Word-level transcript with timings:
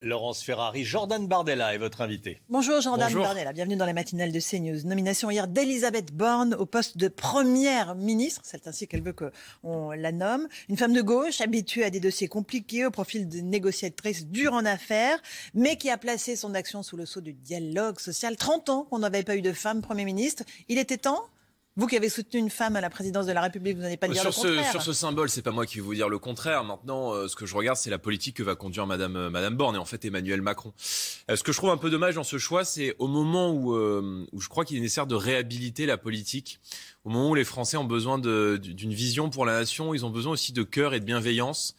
Laurence 0.00 0.44
Ferrari, 0.44 0.84
Jordan 0.84 1.26
Bardella 1.26 1.74
est 1.74 1.78
votre 1.78 2.02
invité. 2.02 2.40
Bonjour 2.48 2.80
Jordan 2.80 3.08
Bonjour. 3.08 3.24
Bardella, 3.24 3.52
bienvenue 3.52 3.74
dans 3.74 3.84
la 3.84 3.92
matinale 3.92 4.30
de 4.30 4.38
CNews. 4.38 4.86
Nomination 4.86 5.28
hier 5.28 5.48
d'Elisabeth 5.48 6.12
Borne 6.12 6.54
au 6.54 6.66
poste 6.66 6.96
de 6.96 7.08
première 7.08 7.96
ministre, 7.96 8.42
c'est 8.44 8.68
ainsi 8.68 8.86
qu'elle 8.86 9.02
veut 9.02 9.12
qu'on 9.12 9.90
la 9.90 10.12
nomme. 10.12 10.46
Une 10.68 10.76
femme 10.76 10.92
de 10.92 11.02
gauche, 11.02 11.40
habituée 11.40 11.82
à 11.82 11.90
des 11.90 11.98
dossiers 11.98 12.28
compliqués, 12.28 12.86
au 12.86 12.92
profil 12.92 13.28
de 13.28 13.38
négociatrice 13.38 14.26
dure 14.26 14.52
en 14.52 14.64
affaires, 14.64 15.18
mais 15.52 15.74
qui 15.74 15.90
a 15.90 15.98
placé 15.98 16.36
son 16.36 16.54
action 16.54 16.84
sous 16.84 16.96
le 16.96 17.04
sceau 17.04 17.20
du 17.20 17.32
dialogue 17.32 17.98
social. 17.98 18.36
30 18.36 18.68
ans 18.68 18.84
qu'on 18.84 19.00
n'avait 19.00 19.24
pas 19.24 19.34
eu 19.34 19.42
de 19.42 19.52
femme 19.52 19.82
Premier 19.82 20.04
ministre. 20.04 20.44
Il 20.68 20.78
était 20.78 20.98
temps 20.98 21.24
vous 21.78 21.86
qui 21.86 21.96
avez 21.96 22.08
soutenu 22.08 22.40
une 22.40 22.50
femme 22.50 22.74
à 22.74 22.80
la 22.80 22.90
présidence 22.90 23.26
de 23.26 23.32
la 23.32 23.40
République, 23.40 23.76
vous 23.76 23.82
n'allez 23.82 23.96
pas 23.96 24.08
dire 24.08 24.20
sur, 24.20 24.30
le 24.30 24.32
ce, 24.32 24.48
contraire. 24.48 24.70
sur 24.72 24.82
ce 24.82 24.92
symbole, 24.92 25.30
c'est 25.30 25.42
pas 25.42 25.52
moi 25.52 25.64
qui 25.64 25.76
vais 25.76 25.82
vous 25.82 25.94
dire 25.94 26.08
le 26.08 26.18
contraire. 26.18 26.64
Maintenant, 26.64 27.12
euh, 27.12 27.28
ce 27.28 27.36
que 27.36 27.46
je 27.46 27.54
regarde, 27.54 27.78
c'est 27.78 27.88
la 27.88 28.00
politique 28.00 28.36
que 28.36 28.42
va 28.42 28.56
conduire 28.56 28.84
Madame 28.84 29.14
euh, 29.14 29.30
Madame 29.30 29.54
Borne 29.54 29.76
et 29.76 29.78
en 29.78 29.84
fait 29.84 30.04
Emmanuel 30.04 30.42
Macron. 30.42 30.72
Euh, 31.30 31.36
ce 31.36 31.44
que 31.44 31.52
je 31.52 31.56
trouve 31.56 31.70
un 31.70 31.76
peu 31.76 31.88
dommage 31.88 32.16
dans 32.16 32.24
ce 32.24 32.36
choix, 32.36 32.64
c'est 32.64 32.96
au 32.98 33.06
moment 33.06 33.50
où, 33.52 33.76
euh, 33.76 34.26
où 34.32 34.40
je 34.40 34.48
crois 34.48 34.64
qu'il 34.64 34.76
est 34.76 34.80
nécessaire 34.80 35.06
de 35.06 35.14
réhabiliter 35.14 35.86
la 35.86 35.96
politique, 35.98 36.58
au 37.04 37.10
moment 37.10 37.30
où 37.30 37.34
les 37.34 37.44
Français 37.44 37.76
ont 37.76 37.84
besoin 37.84 38.18
d'une 38.18 38.92
vision 38.92 39.30
pour 39.30 39.46
la 39.46 39.60
nation, 39.60 39.94
ils 39.94 40.04
ont 40.04 40.10
besoin 40.10 40.32
aussi 40.32 40.52
de 40.52 40.62
cœur 40.62 40.94
et 40.94 41.00
de 41.00 41.04
bienveillance. 41.04 41.74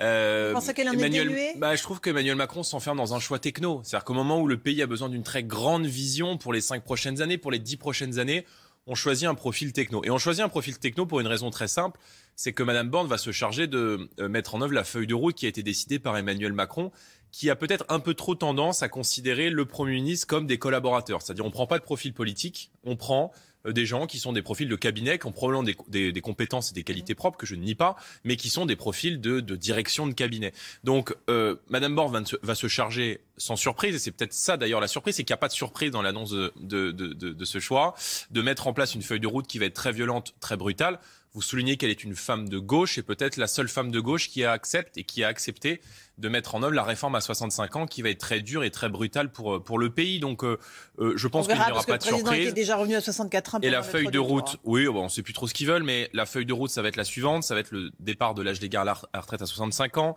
Euh, 0.00 0.48
Vous 0.48 0.60
pensez 0.60 0.74
qu'elle 0.74 0.88
en 0.88 0.92
est 0.92 0.96
Emmanuel, 0.96 1.54
bah, 1.58 1.74
je 1.76 1.82
trouve 1.82 2.00
qu'Emmanuel 2.00 2.36
Macron 2.36 2.62
s'enferme 2.62 2.98
dans 2.98 3.14
un 3.14 3.20
choix 3.20 3.38
techno. 3.38 3.80
C'est-à-dire 3.82 4.04
qu'au 4.04 4.14
moment 4.14 4.40
où 4.40 4.46
le 4.46 4.58
pays 4.58 4.82
a 4.82 4.86
besoin 4.86 5.08
d'une 5.08 5.22
très 5.22 5.42
grande 5.42 5.86
vision 5.86 6.36
pour 6.36 6.52
les 6.52 6.60
cinq 6.60 6.82
prochaines 6.82 7.22
années, 7.22 7.38
pour 7.38 7.50
les 7.50 7.60
dix 7.60 7.76
prochaines 7.76 8.18
années, 8.18 8.44
on 8.86 8.94
choisit 8.94 9.26
un 9.26 9.34
profil 9.34 9.72
techno. 9.72 10.02
Et 10.04 10.10
on 10.10 10.18
choisit 10.18 10.44
un 10.44 10.48
profil 10.48 10.78
techno 10.78 11.06
pour 11.06 11.20
une 11.20 11.26
raison 11.26 11.50
très 11.50 11.68
simple, 11.68 11.98
c'est 12.36 12.52
que 12.52 12.62
Madame 12.62 12.90
Borne 12.90 13.06
va 13.06 13.18
se 13.18 13.32
charger 13.32 13.66
de 13.66 14.08
euh, 14.20 14.28
mettre 14.28 14.54
en 14.54 14.62
œuvre 14.62 14.72
la 14.72 14.84
feuille 14.84 15.06
de 15.06 15.14
route 15.14 15.36
qui 15.36 15.46
a 15.46 15.48
été 15.48 15.62
décidée 15.62 15.98
par 15.98 16.16
Emmanuel 16.16 16.52
Macron, 16.52 16.90
qui 17.34 17.50
a 17.50 17.56
peut-être 17.56 17.84
un 17.88 17.98
peu 17.98 18.14
trop 18.14 18.36
tendance 18.36 18.84
à 18.84 18.88
considérer 18.88 19.50
le 19.50 19.64
Premier 19.64 19.94
ministre 19.94 20.28
comme 20.28 20.46
des 20.46 20.56
collaborateurs. 20.56 21.20
C'est-à-dire 21.20 21.44
on 21.44 21.50
prend 21.50 21.66
pas 21.66 21.80
de 21.80 21.82
profil 21.82 22.14
politique, 22.14 22.70
on 22.84 22.94
prend 22.94 23.32
euh, 23.66 23.72
des 23.72 23.86
gens 23.86 24.06
qui 24.06 24.20
sont 24.20 24.32
des 24.32 24.40
profils 24.40 24.68
de 24.68 24.76
cabinet, 24.76 25.18
qui 25.18 25.26
ont 25.26 25.32
probablement 25.32 25.64
des, 25.64 26.20
compétences 26.20 26.70
et 26.70 26.74
des 26.74 26.84
qualités 26.84 27.16
propres 27.16 27.36
que 27.36 27.44
je 27.44 27.56
ne 27.56 27.64
nie 27.64 27.74
pas, 27.74 27.96
mais 28.22 28.36
qui 28.36 28.50
sont 28.50 28.66
des 28.66 28.76
profils 28.76 29.20
de, 29.20 29.40
direction 29.40 30.06
de 30.06 30.12
cabinet. 30.12 30.52
Donc, 30.84 31.12
euh, 31.28 31.56
Madame 31.70 31.96
Borne 31.96 32.12
va, 32.12 32.20
ne 32.20 32.54
se- 32.54 32.68
charger 32.68 33.18
sans 33.36 33.56
surprise, 33.56 33.96
et 33.96 33.98
c'est 33.98 34.12
peut-être 34.12 34.32
ça 34.32 34.56
d'ailleurs 34.56 34.80
la 34.80 34.86
surprise, 34.86 35.16
c'est 35.16 35.24
qu'il 35.24 35.32
n'y 35.32 35.38
a 35.38 35.38
pas 35.38 35.48
de 35.48 35.54
surprise 35.54 35.90
dans 35.90 36.02
l'annonce 36.02 36.30
de 36.30 37.44
ce 37.44 37.58
choix, 37.58 37.96
de 38.30 38.42
mettre 38.42 38.68
en 38.68 38.72
place 38.72 38.94
une 38.94 39.02
feuille 39.02 39.18
de 39.18 39.26
route 39.26 39.48
qui 39.48 39.58
va 39.58 39.64
être 39.66 39.74
très 39.74 39.90
violente, 39.90 40.36
très 40.38 40.56
brutale. 40.56 41.00
Vous 41.34 41.42
soulignez 41.42 41.76
qu'elle 41.76 41.90
est 41.90 42.04
une 42.04 42.14
femme 42.14 42.48
de 42.48 42.58
gauche 42.58 42.96
et 42.96 43.02
peut-être 43.02 43.36
la 43.36 43.48
seule 43.48 43.68
femme 43.68 43.90
de 43.90 43.98
gauche 43.98 44.28
qui 44.28 44.44
accepte 44.44 44.96
et 44.96 45.04
qui 45.04 45.24
a 45.24 45.28
accepté 45.28 45.80
de 46.16 46.28
mettre 46.28 46.54
en 46.54 46.62
œuvre 46.62 46.74
la 46.74 46.84
réforme 46.84 47.16
à 47.16 47.20
65 47.20 47.76
ans 47.76 47.86
qui 47.86 48.02
va 48.02 48.10
être 48.10 48.18
très 48.18 48.40
dure 48.40 48.62
et 48.62 48.70
très 48.70 48.88
brutale 48.88 49.32
pour, 49.32 49.62
pour 49.62 49.78
le 49.78 49.90
pays. 49.90 50.20
Donc, 50.20 50.44
euh, 50.44 50.58
euh, 51.00 51.14
je 51.16 51.26
pense 51.26 51.48
qu'il 51.48 51.56
n'y 51.56 51.60
aura 51.60 51.82
pas 51.82 51.98
de 51.98 51.98
président 51.98 52.18
surprise. 52.18 52.42
était 52.42 52.52
déjà 52.52 52.76
revenu 52.76 52.94
à 52.94 53.00
64 53.00 53.56
ans. 53.56 53.58
Et 53.62 53.70
la 53.70 53.82
feuille 53.82 54.10
de 54.10 54.18
route, 54.18 54.58
oui, 54.62 54.86
bon, 54.86 55.04
on 55.04 55.08
sait 55.08 55.22
plus 55.22 55.32
trop 55.32 55.48
ce 55.48 55.54
qu'ils 55.54 55.66
veulent, 55.66 55.82
mais 55.82 56.08
la 56.12 56.24
feuille 56.24 56.46
de 56.46 56.52
route, 56.52 56.70
ça 56.70 56.82
va 56.82 56.88
être 56.88 56.96
la 56.96 57.04
suivante, 57.04 57.42
ça 57.42 57.54
va 57.54 57.60
être 57.60 57.72
le 57.72 57.90
départ 57.98 58.34
de 58.34 58.42
l'âge 58.42 58.60
légal 58.60 58.88
à 58.88 58.94
la 59.12 59.20
retraite 59.20 59.42
à 59.42 59.46
65 59.46 59.98
ans, 59.98 60.16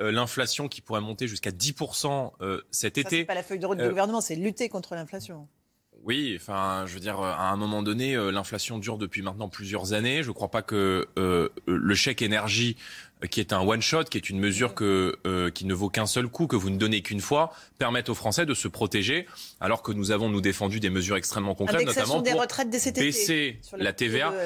euh, 0.00 0.12
l'inflation 0.12 0.68
qui 0.68 0.80
pourrait 0.80 1.00
monter 1.00 1.26
jusqu'à 1.26 1.50
10% 1.50 2.32
euh, 2.40 2.60
cet 2.70 2.94
Ça, 2.94 3.00
été. 3.00 3.16
c'est 3.18 3.24
pas 3.24 3.34
la 3.34 3.42
feuille 3.42 3.58
de 3.58 3.66
route 3.66 3.80
Euh, 3.80 3.84
du 3.84 3.88
gouvernement, 3.88 4.20
c'est 4.20 4.36
lutter 4.36 4.68
contre 4.68 4.94
l'inflation. 4.94 5.48
Oui, 6.04 6.38
enfin, 6.40 6.84
je 6.86 6.94
veux 6.94 7.00
dire, 7.00 7.20
euh, 7.20 7.30
à 7.32 7.50
un 7.50 7.56
moment 7.56 7.82
donné, 7.82 8.14
euh, 8.16 8.30
l'inflation 8.30 8.78
dure 8.78 8.98
depuis 8.98 9.20
maintenant 9.22 9.48
plusieurs 9.48 9.92
années. 9.92 10.22
Je 10.22 10.28
ne 10.28 10.32
crois 10.32 10.48
pas 10.50 10.62
que 10.62 11.06
euh, 11.18 11.48
le 11.66 11.94
chèque 11.94 12.22
énergie, 12.22 12.76
qui 13.30 13.40
est 13.40 13.52
un 13.52 13.60
one 13.60 13.82
shot, 13.82 14.04
qui 14.04 14.16
est 14.16 14.30
une 14.30 14.38
mesure 14.38 14.74
que 14.74 15.16
euh, 15.26 15.50
qui 15.50 15.66
ne 15.66 15.74
vaut 15.74 15.88
qu'un 15.88 16.06
seul 16.06 16.28
coup, 16.28 16.46
que 16.46 16.56
vous 16.56 16.70
ne 16.70 16.78
donnez 16.78 17.02
qu'une 17.02 17.20
fois, 17.20 17.52
permette 17.78 18.08
aux 18.08 18.14
Français 18.14 18.46
de 18.46 18.54
se 18.54 18.68
protéger, 18.68 19.26
alors 19.60 19.82
que 19.82 19.92
nous 19.92 20.10
avons 20.10 20.28
nous 20.30 20.40
défendu 20.40 20.80
des 20.80 20.88
mesures 20.90 21.16
extrêmement 21.16 21.54
concrètes, 21.54 21.80
notamment 21.86 22.22
des 22.22 22.30
pour 22.30 22.40
été. 22.90 23.00
baisser 23.00 23.58
Sur 23.62 23.76
la 23.76 23.92
TVA. 23.92 24.30
de- 24.30 24.36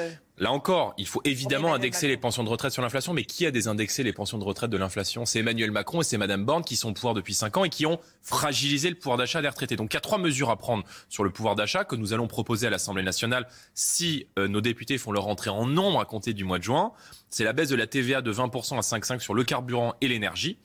Là 0.42 0.50
encore, 0.50 0.92
il 0.98 1.06
faut 1.06 1.20
évidemment 1.22 1.72
indexer 1.72 2.06
Macron. 2.06 2.08
les 2.08 2.16
pensions 2.16 2.42
de 2.42 2.48
retraite 2.48 2.72
sur 2.72 2.82
l'inflation, 2.82 3.12
mais 3.12 3.22
qui 3.22 3.46
a 3.46 3.52
désindexé 3.52 4.02
les 4.02 4.12
pensions 4.12 4.38
de 4.38 4.44
retraite 4.44 4.70
de 4.70 4.76
l'inflation? 4.76 5.24
C'est 5.24 5.38
Emmanuel 5.38 5.70
Macron 5.70 6.00
et 6.00 6.04
c'est 6.04 6.18
Madame 6.18 6.44
Borne 6.44 6.64
qui 6.64 6.74
sont 6.74 6.90
au 6.90 6.92
pouvoir 6.94 7.14
depuis 7.14 7.32
5 7.32 7.58
ans 7.58 7.64
et 7.64 7.68
qui 7.68 7.86
ont 7.86 8.00
fragilisé 8.22 8.90
le 8.90 8.96
pouvoir 8.96 9.18
d'achat 9.18 9.40
des 9.40 9.48
retraités. 9.48 9.76
Donc 9.76 9.92
il 9.92 9.94
y 9.94 9.98
a 9.98 10.00
trois 10.00 10.18
mesures 10.18 10.50
à 10.50 10.56
prendre 10.56 10.82
sur 11.08 11.22
le 11.22 11.30
pouvoir 11.30 11.54
d'achat 11.54 11.84
que 11.84 11.94
nous 11.94 12.12
allons 12.12 12.26
proposer 12.26 12.66
à 12.66 12.70
l'Assemblée 12.70 13.04
nationale 13.04 13.46
si 13.74 14.26
euh, 14.36 14.48
nos 14.48 14.60
députés 14.60 14.98
font 14.98 15.12
leur 15.12 15.28
entrée 15.28 15.50
en 15.50 15.64
nombre 15.64 16.00
à 16.00 16.06
compter 16.06 16.34
du 16.34 16.42
mois 16.42 16.58
de 16.58 16.64
juin. 16.64 16.90
C'est 17.32 17.44
la 17.44 17.54
baisse 17.54 17.70
de 17.70 17.76
la 17.76 17.86
TVA 17.86 18.20
de 18.20 18.30
20% 18.30 18.76
à 18.76 18.80
5,5 18.80 19.20
sur 19.20 19.32
le 19.32 19.42
carburant 19.42 19.94
et 20.02 20.08
l'énergie. 20.08 20.58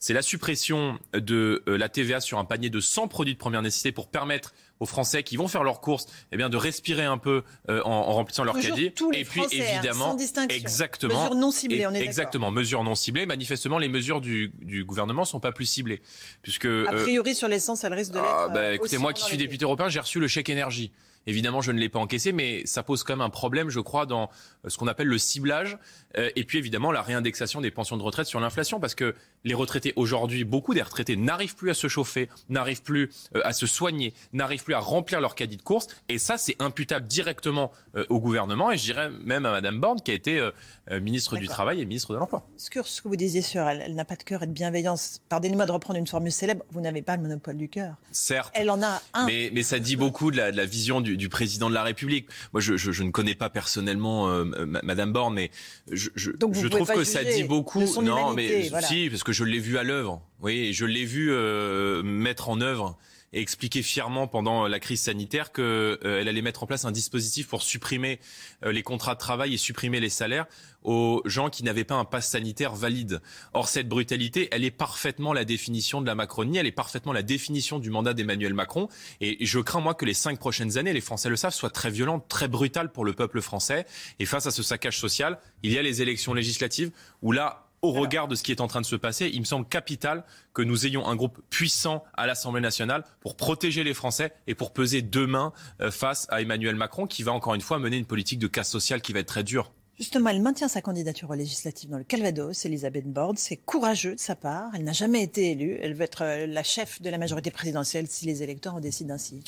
C'est 0.00 0.14
la 0.14 0.22
suppression 0.22 0.98
de 1.12 1.62
euh, 1.68 1.76
la 1.76 1.90
TVA 1.90 2.20
sur 2.20 2.38
un 2.38 2.46
panier 2.46 2.70
de 2.70 2.80
100 2.80 3.08
produits 3.08 3.34
de 3.34 3.38
première 3.38 3.60
nécessité 3.60 3.92
pour 3.92 4.08
permettre 4.08 4.54
aux 4.80 4.86
Français 4.86 5.22
qui 5.22 5.36
vont 5.36 5.48
faire 5.48 5.62
leurs 5.64 5.80
courses 5.82 6.06
eh 6.32 6.36
bien, 6.38 6.48
de 6.48 6.56
respirer 6.56 7.04
un 7.04 7.18
peu 7.18 7.42
euh, 7.68 7.82
en, 7.84 7.90
en 7.90 8.12
remplissant 8.14 8.42
leur 8.42 8.54
Toujours 8.54 8.74
caddie. 8.74 8.92
tous 8.92 9.10
les 9.10 9.20
et 9.20 9.24
puis 9.24 9.40
Français, 9.40 9.60
hein, 9.60 9.74
évidemment, 9.74 10.10
sans 10.10 10.16
distinction. 10.16 10.56
exactement, 10.58 11.14
Mesures 11.24 11.34
non 11.36 11.50
ciblées, 11.50 11.86
on 11.86 11.92
est 11.94 12.02
exactement, 12.02 12.50
mesures 12.50 12.82
non 12.84 12.94
ciblées. 12.94 13.26
Manifestement, 13.26 13.78
les 13.78 13.88
mesures 13.88 14.20
du, 14.22 14.50
du 14.62 14.84
gouvernement 14.84 15.24
sont 15.26 15.40
pas 15.40 15.52
plus 15.52 15.66
ciblées, 15.66 16.00
puisque 16.42 16.64
A 16.64 16.68
euh, 16.68 17.02
priori, 17.02 17.34
sur 17.34 17.48
l'essence, 17.48 17.84
elle 17.84 17.94
risque 17.94 18.12
de 18.12 18.18
l'être. 18.18 18.26
ah, 18.28 18.48
bah, 18.48 18.60
euh, 18.60 18.72
écoutez, 18.72 18.96
moi 18.98 19.12
qui 19.12 19.22
suis 19.24 19.36
député 19.36 19.64
européen, 19.64 19.88
j'ai 19.90 20.00
reçu 20.00 20.20
le 20.20 20.26
chèque 20.28 20.48
énergie. 20.48 20.90
Évidemment, 21.26 21.60
je 21.60 21.72
ne 21.72 21.78
l'ai 21.78 21.88
pas 21.88 21.98
encaissé, 21.98 22.32
mais 22.32 22.64
ça 22.66 22.82
pose 22.82 23.02
quand 23.02 23.14
même 23.14 23.20
un 23.22 23.30
problème, 23.30 23.70
je 23.70 23.80
crois, 23.80 24.06
dans 24.06 24.30
ce 24.66 24.76
qu'on 24.76 24.86
appelle 24.86 25.08
le 25.08 25.18
ciblage. 25.18 25.78
euh, 26.18 26.30
et 26.36 26.44
puis 26.44 26.58
évidemment, 26.58 26.92
la 26.92 27.02
réindexation 27.02 27.60
des 27.60 27.70
pensions 27.70 27.96
de 27.96 28.02
retraite 28.02 28.26
sur 28.26 28.40
l'inflation, 28.40 28.80
parce 28.80 28.94
que 28.94 29.14
les 29.44 29.54
retraités 29.54 29.92
aujourd'hui, 29.96 30.44
beaucoup 30.44 30.74
des 30.74 30.82
retraités 30.82 31.16
n'arrivent 31.16 31.54
plus 31.56 31.70
à 31.70 31.74
se 31.74 31.88
chauffer, 31.88 32.28
n'arrivent 32.50 32.82
plus 32.82 33.10
euh, 33.36 33.40
à 33.44 33.52
se 33.52 33.66
soigner, 33.66 34.12
n'arrivent 34.32 34.64
plus 34.64 34.74
à 34.74 34.80
remplir 34.80 35.20
leur 35.20 35.34
caddie 35.34 35.56
de 35.56 35.62
course. 35.62 35.86
Et 36.08 36.18
ça, 36.18 36.36
c'est 36.36 36.56
imputable 36.60 37.06
directement 37.06 37.72
euh, 37.96 38.04
au 38.10 38.20
gouvernement, 38.20 38.70
et 38.70 38.76
je 38.76 38.82
dirais 38.84 39.10
même 39.24 39.46
à 39.46 39.52
Madame 39.52 39.80
Borne, 39.80 40.00
qui 40.02 40.10
a 40.10 40.14
été 40.14 40.38
euh, 40.38 41.00
ministre 41.00 41.36
du. 41.38 41.44
Travail 41.54 41.80
et 41.80 41.84
ministre 41.84 42.12
de 42.12 42.18
l'Emploi. 42.18 42.44
Ce 42.56 42.68
que 42.68 42.80
vous 43.08 43.14
disiez 43.14 43.40
sur 43.42 43.60
elle, 43.68 43.80
elle 43.84 43.94
n'a 43.94 44.04
pas 44.04 44.16
de 44.16 44.24
cœur 44.24 44.42
et 44.42 44.46
de 44.48 44.52
bienveillance. 44.52 45.20
Pardonnez-moi 45.28 45.66
de 45.66 45.72
reprendre 45.72 45.98
une 46.00 46.06
formule 46.06 46.32
célèbre, 46.32 46.64
vous 46.72 46.80
n'avez 46.80 47.02
pas 47.02 47.16
le 47.16 47.22
monopole 47.22 47.56
du 47.56 47.68
cœur. 47.68 47.94
Certes. 48.10 48.50
Elle 48.54 48.70
en 48.70 48.82
a 48.82 49.00
un. 49.12 49.26
Mais, 49.26 49.50
mais 49.52 49.62
ça 49.62 49.78
dit 49.78 49.94
beaucoup 49.94 50.30
de 50.32 50.36
la, 50.38 50.50
de 50.50 50.56
la 50.56 50.64
vision 50.64 51.00
du, 51.00 51.16
du 51.16 51.28
président 51.28 51.68
de 51.68 51.74
la 51.74 51.82
République. 51.84 52.26
Moi, 52.52 52.60
je, 52.60 52.76
je, 52.76 52.90
je 52.90 53.02
ne 53.04 53.10
connais 53.10 53.34
pas 53.36 53.50
personnellement 53.50 54.28
euh, 54.30 54.44
ma- 54.44 54.80
Madame 54.82 55.12
Borne, 55.12 55.34
mais 55.34 55.50
je, 55.92 56.08
je, 56.16 56.30
Donc 56.32 56.54
vous 56.54 56.62
je 56.62 56.68
pouvez 56.68 56.82
trouve 56.82 56.96
que 56.96 57.04
ça 57.04 57.22
dit 57.22 57.44
beaucoup. 57.44 57.80
non, 58.02 58.32
humanité, 58.32 58.62
mais 58.62 58.68
voilà. 58.70 58.86
si, 58.88 59.08
parce 59.10 59.22
que 59.22 59.32
je 59.34 59.44
l'ai 59.44 59.58
vu 59.58 59.76
à 59.76 59.82
l'œuvre. 59.82 60.22
Oui, 60.40 60.72
je 60.72 60.86
l'ai 60.86 61.04
vu 61.04 61.30
euh, 61.30 62.02
mettre 62.02 62.48
en 62.48 62.60
œuvre 62.60 62.96
et 63.34 63.40
expliquer 63.40 63.82
fièrement 63.82 64.28
pendant 64.28 64.68
la 64.68 64.78
crise 64.78 65.00
sanitaire 65.02 65.50
que 65.50 65.98
euh, 66.04 66.20
allait 66.20 66.40
mettre 66.40 66.62
en 66.62 66.66
place 66.66 66.84
un 66.84 66.92
dispositif 66.92 67.48
pour 67.48 67.62
supprimer 67.62 68.20
euh, 68.64 68.70
les 68.70 68.84
contrats 68.84 69.14
de 69.14 69.18
travail 69.18 69.52
et 69.52 69.56
supprimer 69.56 69.98
les 69.98 70.08
salaires 70.08 70.46
aux 70.84 71.20
gens 71.24 71.50
qui 71.50 71.64
n'avaient 71.64 71.84
pas 71.84 71.96
un 71.96 72.04
pass 72.04 72.28
sanitaire 72.28 72.74
valide. 72.74 73.20
Or, 73.54 73.68
cette 73.68 73.88
brutalité, 73.88 74.48
elle 74.52 74.64
est 74.64 74.70
parfaitement 74.70 75.32
la 75.32 75.44
définition 75.44 76.00
de 76.00 76.06
la 76.06 76.14
Macronie, 76.14 76.58
elle 76.58 76.66
est 76.66 76.72
parfaitement 76.72 77.12
la 77.12 77.22
définition 77.22 77.78
du 77.78 77.90
mandat 77.90 78.14
d'Emmanuel 78.14 78.54
Macron. 78.54 78.88
Et 79.20 79.44
je 79.44 79.58
crains, 79.58 79.80
moi, 79.80 79.94
que 79.94 80.04
les 80.04 80.14
cinq 80.14 80.38
prochaines 80.38 80.78
années, 80.78 80.92
les 80.92 81.00
Français 81.00 81.28
le 81.28 81.36
savent, 81.36 81.54
soient 81.54 81.70
très 81.70 81.90
violentes, 81.90 82.28
très 82.28 82.48
brutales 82.48 82.92
pour 82.92 83.04
le 83.04 83.14
peuple 83.14 83.40
français. 83.40 83.86
Et 84.20 84.26
face 84.26 84.46
à 84.46 84.50
ce 84.50 84.62
saccage 84.62 84.98
social, 84.98 85.38
il 85.62 85.72
y 85.72 85.78
a 85.78 85.82
les 85.82 86.02
élections 86.02 86.34
législatives 86.34 86.90
où 87.22 87.32
là, 87.32 87.63
au 87.84 87.90
regard 87.90 88.28
de 88.28 88.34
ce 88.34 88.42
qui 88.42 88.50
est 88.50 88.62
en 88.62 88.66
train 88.66 88.80
de 88.80 88.86
se 88.86 88.96
passer, 88.96 89.30
il 89.30 89.40
me 89.40 89.44
semble 89.44 89.68
capital 89.68 90.24
que 90.54 90.62
nous 90.62 90.86
ayons 90.86 91.06
un 91.06 91.16
groupe 91.16 91.42
puissant 91.50 92.02
à 92.14 92.26
l'Assemblée 92.26 92.62
nationale 92.62 93.04
pour 93.20 93.36
protéger 93.36 93.84
les 93.84 93.92
Français 93.92 94.32
et 94.46 94.54
pour 94.54 94.72
peser 94.72 95.02
demain 95.02 95.52
euh, 95.82 95.90
face 95.90 96.26
à 96.30 96.40
Emmanuel 96.40 96.76
Macron 96.76 97.06
qui 97.06 97.22
va 97.22 97.32
encore 97.32 97.54
une 97.54 97.60
fois 97.60 97.78
mener 97.78 97.98
une 97.98 98.06
politique 98.06 98.38
de 98.38 98.46
casse 98.46 98.70
sociale 98.70 99.02
qui 99.02 99.12
va 99.12 99.20
être 99.20 99.28
très 99.28 99.44
dure. 99.44 99.70
Justement, 99.96 100.30
elle 100.30 100.42
maintient 100.42 100.66
sa 100.66 100.82
candidature 100.82 101.30
aux 101.30 101.34
législatives 101.34 101.88
dans 101.88 101.98
le 101.98 102.04
Calvados, 102.04 102.64
Elisabeth 102.64 103.06
Borne. 103.06 103.36
C'est 103.36 103.56
courageux 103.56 104.16
de 104.16 104.20
sa 104.20 104.34
part. 104.34 104.70
Elle 104.74 104.82
n'a 104.82 104.92
jamais 104.92 105.22
été 105.22 105.52
élue. 105.52 105.78
Elle 105.80 105.94
veut 105.94 106.02
être 106.02 106.22
euh, 106.22 106.46
la 106.48 106.64
chef 106.64 107.00
de 107.00 107.10
la 107.10 107.18
majorité 107.18 107.52
présidentielle 107.52 108.06
si 108.08 108.26
les 108.26 108.42
électeurs 108.42 108.74
en 108.74 108.80
décident 108.80 109.14
ainsi. 109.14 109.44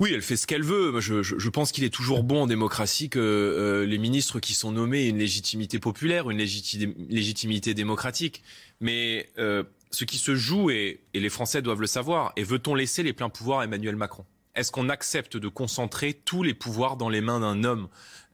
Oui, 0.00 0.10
elle 0.12 0.22
fait 0.22 0.36
ce 0.36 0.48
qu'elle 0.48 0.64
veut. 0.64 0.98
Je, 1.00 1.48
pense 1.50 1.70
qu'il 1.70 1.84
est 1.84 1.94
toujours 1.94 2.24
bon 2.24 2.42
en 2.42 2.46
démocratie 2.48 3.08
que 3.08 3.20
euh, 3.20 3.86
les 3.86 3.98
ministres 3.98 4.40
qui 4.40 4.54
sont 4.54 4.72
nommés 4.72 5.04
aient 5.04 5.10
une 5.10 5.18
légitimité 5.18 5.78
populaire, 5.78 6.30
une 6.30 6.38
légitimité 6.38 7.72
démocratique. 7.72 8.42
Mais 8.80 9.28
euh, 9.38 9.62
ce 9.92 10.04
qui 10.04 10.18
se 10.18 10.34
joue, 10.34 10.70
et, 10.70 11.00
et 11.14 11.20
les 11.20 11.30
Français 11.30 11.62
doivent 11.62 11.80
le 11.80 11.86
savoir, 11.86 12.32
est 12.34 12.42
veut-on 12.42 12.74
laisser 12.74 13.04
les 13.04 13.12
pleins 13.12 13.30
pouvoirs 13.30 13.60
à 13.60 13.64
Emmanuel 13.64 13.94
Macron? 13.94 14.24
Est-ce 14.56 14.72
qu'on 14.72 14.88
accepte 14.88 15.36
de 15.36 15.48
concentrer 15.48 16.14
tous 16.14 16.42
les 16.42 16.54
pouvoirs 16.54 16.96
dans 16.96 17.10
les 17.10 17.20
mains 17.20 17.40
d'un 17.40 17.62
homme? 17.62 17.88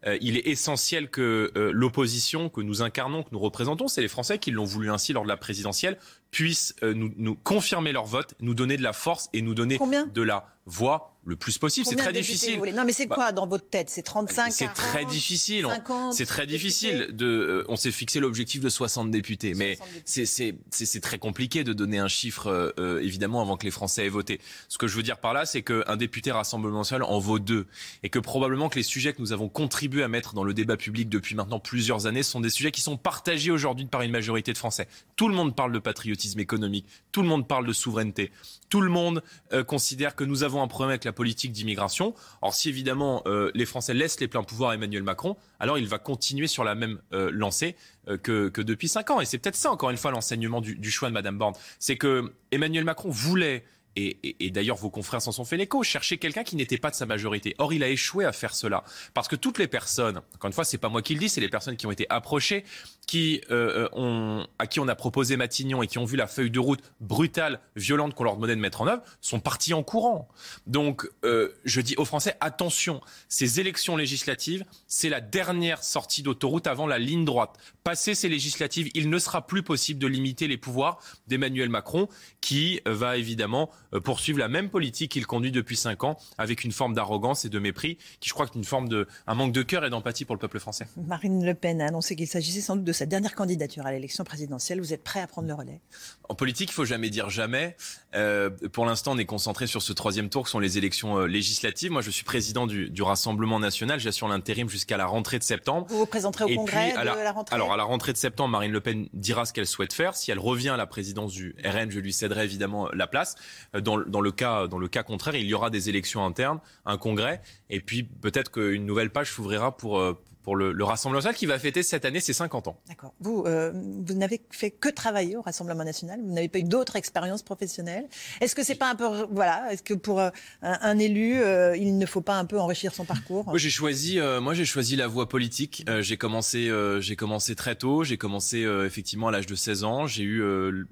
Euh, 0.06 0.18
il 0.20 0.36
est 0.36 0.46
essentiel 0.48 1.10
que 1.10 1.52
euh, 1.56 1.70
l'opposition 1.72 2.48
que 2.48 2.60
nous 2.60 2.82
incarnons, 2.82 3.22
que 3.22 3.30
nous 3.32 3.38
représentons, 3.38 3.88
c'est 3.88 4.00
les 4.00 4.08
Français 4.08 4.38
qui 4.38 4.50
l'ont 4.50 4.64
voulu 4.64 4.90
ainsi 4.90 5.12
lors 5.12 5.22
de 5.22 5.28
la 5.28 5.36
présidentielle, 5.36 5.98
puissent 6.32 6.74
euh, 6.82 6.94
nous, 6.94 7.12
nous, 7.16 7.34
confirmer 7.36 7.92
leur 7.92 8.06
vote, 8.06 8.34
nous 8.40 8.54
donner 8.54 8.76
de 8.76 8.82
la 8.82 8.92
force 8.92 9.28
et 9.32 9.42
nous 9.42 9.54
donner 9.54 9.78
de 10.12 10.22
la 10.22 10.48
voix 10.66 11.16
le 11.24 11.36
plus 11.36 11.58
possible. 11.58 11.86
C'est 11.86 11.96
très 11.96 12.12
difficile. 12.12 12.58
Non, 12.74 12.84
mais 12.84 12.92
c'est 12.92 13.06
bah, 13.06 13.14
quoi 13.14 13.32
dans 13.32 13.46
votre 13.46 13.68
tête? 13.68 13.90
C'est 13.90 14.02
35 14.02 14.52
C'est 14.52 14.72
très 14.72 15.04
difficile. 15.04 15.66
C'est 16.12 16.26
très 16.26 16.46
difficile. 16.46 17.08
De, 17.12 17.26
euh, 17.26 17.64
on 17.68 17.76
s'est 17.76 17.92
fixé 17.92 18.18
l'objectif 18.18 18.60
de 18.60 18.68
60 18.68 19.10
députés, 19.10 19.54
mais 19.54 19.78
c'est 20.04 21.00
très 21.00 21.18
compliqué 21.18 21.64
de 21.64 21.72
donner 21.72 21.98
un 21.98 22.08
chiffre, 22.08 22.72
euh, 22.78 23.00
évidemment, 23.02 23.40
avant 23.40 23.56
que 23.56 23.64
les 23.64 23.70
Français 23.70 24.06
aient 24.06 24.08
voté. 24.08 24.40
Ce 24.68 24.78
que 24.78 24.86
je 24.88 24.96
veux 24.96 25.02
dire 25.02 25.18
par 25.18 25.32
là, 25.32 25.46
c'est 25.46 25.62
qu'un 25.62 25.96
député 25.96 26.32
Rassemblement 26.32 26.78
national 26.78 27.06
en 27.08 27.18
vaut 27.18 27.38
deux, 27.38 27.66
et 28.02 28.08
que 28.08 28.18
probablement 28.18 28.68
que 28.68 28.76
les 28.76 28.82
sujets 28.82 29.12
que 29.12 29.20
nous 29.20 29.32
avons 29.32 29.48
contribué 29.48 29.91
à 30.00 30.08
mettre 30.08 30.34
dans 30.34 30.44
le 30.44 30.54
débat 30.54 30.76
public 30.76 31.08
depuis 31.08 31.34
maintenant 31.34 31.58
plusieurs 31.58 32.06
années 32.06 32.22
sont 32.22 32.40
des 32.40 32.50
sujets 32.50 32.70
qui 32.70 32.80
sont 32.80 32.96
partagés 32.96 33.50
aujourd'hui 33.50 33.86
par 33.86 34.02
une 34.02 34.12
majorité 34.12 34.52
de 34.52 34.58
Français. 34.58 34.86
Tout 35.16 35.28
le 35.28 35.34
monde 35.34 35.56
parle 35.56 35.72
de 35.72 35.78
patriotisme 35.78 36.38
économique, 36.40 36.86
tout 37.10 37.22
le 37.22 37.28
monde 37.28 37.48
parle 37.48 37.66
de 37.66 37.72
souveraineté, 37.72 38.30
tout 38.68 38.80
le 38.80 38.90
monde 38.90 39.22
considère 39.66 40.14
que 40.14 40.24
nous 40.24 40.44
avons 40.44 40.62
un 40.62 40.68
problème 40.68 40.90
avec 40.90 41.04
la 41.04 41.12
politique 41.12 41.52
d'immigration. 41.52 42.14
Or, 42.40 42.54
si 42.54 42.68
évidemment 42.68 43.22
euh, 43.26 43.50
les 43.54 43.66
Français 43.66 43.94
laissent 43.94 44.20
les 44.20 44.28
pleins 44.28 44.42
pouvoirs 44.42 44.70
à 44.70 44.74
Emmanuel 44.74 45.02
Macron, 45.02 45.36
alors 45.60 45.78
il 45.78 45.86
va 45.86 45.98
continuer 45.98 46.46
sur 46.46 46.64
la 46.64 46.74
même 46.74 47.00
euh, 47.12 47.30
lancée 47.32 47.76
euh, 48.08 48.16
que, 48.16 48.60
depuis 48.60 48.88
cinq 48.88 49.10
ans. 49.10 49.20
Et 49.20 49.24
c'est 49.24 49.38
peut-être 49.38 49.56
ça, 49.56 49.70
encore 49.70 49.90
une 49.90 49.96
fois, 49.96 50.10
l'enseignement 50.10 50.60
du, 50.60 50.76
du, 50.76 50.90
choix 50.90 51.08
de 51.08 51.14
Madame 51.14 51.38
Borne. 51.38 51.54
C'est 51.78 51.96
que 51.96 52.32
Emmanuel 52.50 52.84
Macron 52.84 53.10
voulait 53.10 53.64
et, 53.96 54.50
d'ailleurs 54.50 54.76
vos 54.76 54.90
confrères 54.90 55.20
s'en 55.20 55.32
sont 55.32 55.44
fait 55.44 55.56
l'écho, 55.56 55.82
chercher 55.82 56.18
quelqu'un 56.18 56.44
qui 56.44 56.56
n'était 56.56 56.78
pas 56.78 56.90
de 56.90 56.94
sa 56.94 57.06
majorité. 57.06 57.54
Or, 57.58 57.72
il 57.72 57.82
a 57.82 57.88
échoué 57.88 58.24
à 58.24 58.32
faire 58.32 58.54
cela. 58.54 58.84
Parce 59.14 59.28
que 59.28 59.36
toutes 59.36 59.58
les 59.58 59.66
personnes, 59.66 60.22
encore 60.34 60.48
une 60.48 60.52
fois, 60.52 60.64
c'est 60.64 60.78
pas 60.78 60.88
moi 60.88 61.02
qui 61.02 61.14
le 61.14 61.20
dis, 61.20 61.28
c'est 61.28 61.40
les 61.40 61.48
personnes 61.48 61.76
qui 61.76 61.86
ont 61.86 61.90
été 61.90 62.06
approchées, 62.08 62.64
qui, 63.06 63.42
euh, 63.50 63.84
euh, 63.84 63.88
ont, 63.92 64.46
à 64.58 64.66
qui 64.66 64.80
on 64.80 64.88
a 64.88 64.94
proposé 64.94 65.36
Matignon 65.36 65.82
et 65.82 65.86
qui 65.86 65.98
ont 65.98 66.04
vu 66.04 66.16
la 66.16 66.26
feuille 66.26 66.50
de 66.50 66.58
route 66.58 66.80
brutale, 67.00 67.60
violente 67.76 68.14
qu'on 68.14 68.24
leur 68.24 68.36
demandait 68.36 68.56
de 68.56 68.60
mettre 68.60 68.80
en 68.80 68.86
œuvre, 68.86 69.02
sont 69.20 69.40
partis 69.40 69.74
en 69.74 69.82
courant. 69.82 70.28
Donc, 70.66 71.08
euh, 71.24 71.52
je 71.64 71.80
dis 71.80 71.94
aux 71.96 72.04
Français, 72.04 72.36
attention, 72.40 73.00
ces 73.28 73.60
élections 73.60 73.96
législatives, 73.96 74.64
c'est 74.86 75.08
la 75.08 75.20
dernière 75.20 75.82
sortie 75.82 76.22
d'autoroute 76.22 76.66
avant 76.66 76.86
la 76.86 76.98
ligne 76.98 77.24
droite. 77.24 77.58
Passé 77.84 78.14
ces 78.14 78.28
législatives, 78.28 78.90
il 78.94 79.10
ne 79.10 79.18
sera 79.18 79.46
plus 79.46 79.62
possible 79.62 80.00
de 80.00 80.06
limiter 80.06 80.48
les 80.48 80.56
pouvoirs 80.56 80.98
d'Emmanuel 81.26 81.68
Macron, 81.68 82.08
qui 82.40 82.80
va 82.86 83.16
évidemment 83.16 83.70
poursuivre 84.00 84.38
la 84.38 84.48
même 84.48 84.70
politique 84.70 85.12
qu'il 85.12 85.26
conduit 85.26 85.52
depuis 85.52 85.76
cinq 85.76 86.04
ans, 86.04 86.18
avec 86.38 86.64
une 86.64 86.72
forme 86.72 86.94
d'arrogance 86.94 87.44
et 87.44 87.48
de 87.48 87.58
mépris, 87.58 87.98
qui 88.20 88.28
je 88.28 88.34
crois 88.34 88.46
est 88.46 88.54
une 88.54 88.64
forme 88.64 88.88
de, 88.88 89.06
un 89.26 89.34
manque 89.34 89.52
de 89.52 89.62
cœur 89.62 89.84
et 89.84 89.90
d'empathie 89.90 90.24
pour 90.24 90.34
le 90.34 90.40
peuple 90.40 90.58
français. 90.58 90.86
Marine 90.96 91.44
Le 91.44 91.54
Pen 91.54 91.80
a 91.80 91.86
annoncé 91.86 92.16
qu'il 92.16 92.26
s'agissait 92.26 92.60
sans 92.60 92.76
doute 92.76 92.84
de 92.84 92.92
sa 92.92 93.06
dernière 93.06 93.34
candidature 93.34 93.86
à 93.86 93.92
l'élection 93.92 94.24
présidentielle. 94.24 94.80
Vous 94.80 94.92
êtes 94.92 95.04
prêt 95.04 95.20
à 95.20 95.26
prendre 95.26 95.48
le 95.48 95.54
relais? 95.54 95.80
En 96.28 96.34
politique, 96.34 96.70
il 96.70 96.74
faut 96.74 96.84
jamais 96.84 97.10
dire 97.10 97.30
jamais. 97.30 97.76
Euh, 98.14 98.50
pour 98.72 98.86
l'instant, 98.86 99.12
on 99.12 99.18
est 99.18 99.24
concentré 99.24 99.66
sur 99.66 99.82
ce 99.82 99.92
troisième 99.92 100.28
tour, 100.28 100.44
qui 100.44 100.50
sont 100.50 100.58
les 100.58 100.78
élections 100.78 101.18
euh, 101.18 101.26
législatives. 101.26 101.90
Moi, 101.90 102.02
je 102.02 102.10
suis 102.10 102.24
président 102.24 102.66
du, 102.66 102.90
du 102.90 103.02
Rassemblement 103.02 103.60
national. 103.60 104.00
J'assure 104.00 104.28
l'intérim 104.28 104.68
jusqu'à 104.68 104.96
la 104.96 105.06
rentrée 105.06 105.38
de 105.38 105.44
septembre. 105.44 105.86
Vous 105.88 105.98
vous 105.98 106.06
présenterez 106.06 106.44
au 106.44 106.56
congrès 106.56 106.92
de 106.92 106.96
la 107.04 107.32
rentrée? 107.32 107.54
Alors, 107.54 107.72
à 107.72 107.76
la 107.76 107.84
rentrée 107.84 108.12
de 108.12 108.18
septembre, 108.18 108.50
Marine 108.50 108.72
Le 108.72 108.80
Pen 108.80 109.08
dira 109.12 109.44
ce 109.44 109.52
qu'elle 109.52 109.66
souhaite 109.66 109.92
faire. 109.92 110.14
Si 110.14 110.30
elle 110.30 110.38
revient 110.38 110.70
à 110.70 110.76
la 110.76 110.86
présidence 110.86 111.32
du 111.32 111.54
RN, 111.64 111.90
je 111.90 112.00
lui 112.00 112.12
céderai 112.12 112.44
évidemment 112.44 112.88
la 112.92 113.06
place. 113.06 113.34
Dans, 113.82 113.96
le 114.20 114.30
cas 114.32 115.02
contraire, 115.02 115.34
il 115.34 115.46
y 115.46 115.54
aura 115.54 115.70
des 115.70 115.88
élections 115.88 116.24
internes, 116.24 116.60
un 116.86 116.98
congrès, 116.98 117.42
et 117.70 117.80
puis 117.80 118.02
peut-être 118.02 118.50
qu'une 118.50 118.86
nouvelle 118.86 119.10
page 119.10 119.32
s'ouvrira 119.32 119.76
pour, 119.76 119.98
euh, 119.98 120.18
pour 120.42 120.56
le, 120.56 120.72
le, 120.72 120.84
Rassemblement 120.84 121.18
national 121.18 121.36
qui 121.36 121.46
va 121.46 121.58
fêter 121.58 121.82
cette 121.82 122.04
année 122.04 122.20
ses 122.20 122.32
50 122.32 122.68
ans. 122.68 122.76
D'accord. 122.88 123.14
Vous, 123.20 123.44
euh, 123.46 123.72
vous 123.74 124.14
n'avez 124.14 124.40
fait 124.50 124.70
que 124.70 124.88
travailler 124.88 125.36
au 125.36 125.42
Rassemblement 125.42 125.84
national. 125.84 126.20
Vous 126.22 126.32
n'avez 126.32 126.48
pas 126.48 126.58
eu 126.58 126.64
d'autres 126.64 126.96
expériences 126.96 127.42
professionnelles. 127.42 128.08
Est-ce 128.40 128.54
que 128.54 128.62
c'est 128.62 128.74
pas 128.74 128.90
un 128.90 128.94
peu, 128.94 129.06
voilà, 129.30 129.72
est-ce 129.72 129.82
que 129.82 129.94
pour 129.94 130.20
euh, 130.20 130.30
un, 130.62 130.98
élu, 130.98 131.40
euh, 131.40 131.76
il 131.76 131.98
ne 131.98 132.06
faut 132.06 132.20
pas 132.20 132.38
un 132.38 132.44
peu 132.44 132.58
enrichir 132.58 132.94
son 132.94 133.04
parcours? 133.04 133.44
Moi, 133.46 133.58
j'ai 133.58 133.70
choisi, 133.70 134.18
euh, 134.18 134.40
moi, 134.40 134.54
j'ai 134.54 134.64
choisi 134.64 134.96
la 134.96 135.06
voie 135.06 135.28
politique. 135.28 135.84
j'ai 136.00 136.16
commencé, 136.16 136.70
j'ai 137.00 137.16
commencé 137.16 137.54
très 137.54 137.76
tôt. 137.76 138.04
J'ai 138.04 138.16
commencé 138.16 138.60
effectivement 138.84 139.28
à 139.28 139.30
l'âge 139.30 139.46
de 139.46 139.54
16 139.54 139.84
ans. 139.84 140.06
J'ai 140.06 140.24
eu 140.24 140.42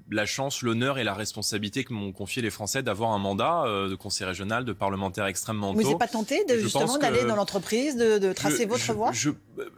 la 0.09 0.25
chance, 0.25 0.61
l'honneur 0.61 0.97
et 0.97 1.03
la 1.03 1.13
responsabilité 1.13 1.83
que 1.83 1.93
m'ont 1.93 2.11
confié 2.11 2.41
les 2.41 2.49
Français 2.49 2.83
d'avoir 2.83 3.11
un 3.11 3.19
mandat 3.19 3.65
de 3.67 3.95
conseil 3.95 4.25
régional, 4.27 4.65
de 4.65 4.73
parlementaire 4.73 5.25
extrêmement 5.25 5.73
tôt. 5.73 5.81
Vous 5.81 5.89
n'êtes 5.89 5.99
pas 5.99 6.07
tenté 6.07 6.45
de, 6.45 6.57
justement 6.57 6.97
d'aller 6.97 7.25
dans 7.25 7.35
l'entreprise, 7.35 7.95
de, 7.95 8.17
de 8.17 8.33
tracer 8.33 8.65
votre 8.65 8.93
voie? 8.93 9.11
je, 9.11 9.29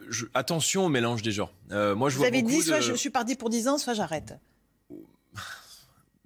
je, 0.10 0.26
attention 0.34 0.86
au 0.86 0.90
mélange 0.90 1.22
des 1.22 1.32
genres. 1.32 1.54
Euh, 1.72 1.96
moi, 1.96 2.10
je 2.10 2.16
Vous 2.16 2.20
vois 2.20 2.28
avez 2.28 2.42
dit, 2.42 2.62
soit 2.62 2.80
je, 2.80 2.94
suis 2.94 3.10
parti 3.10 3.36
pour 3.36 3.50
10 3.50 3.68
ans, 3.68 3.78
soit 3.78 3.94
j'arrête. 3.94 4.36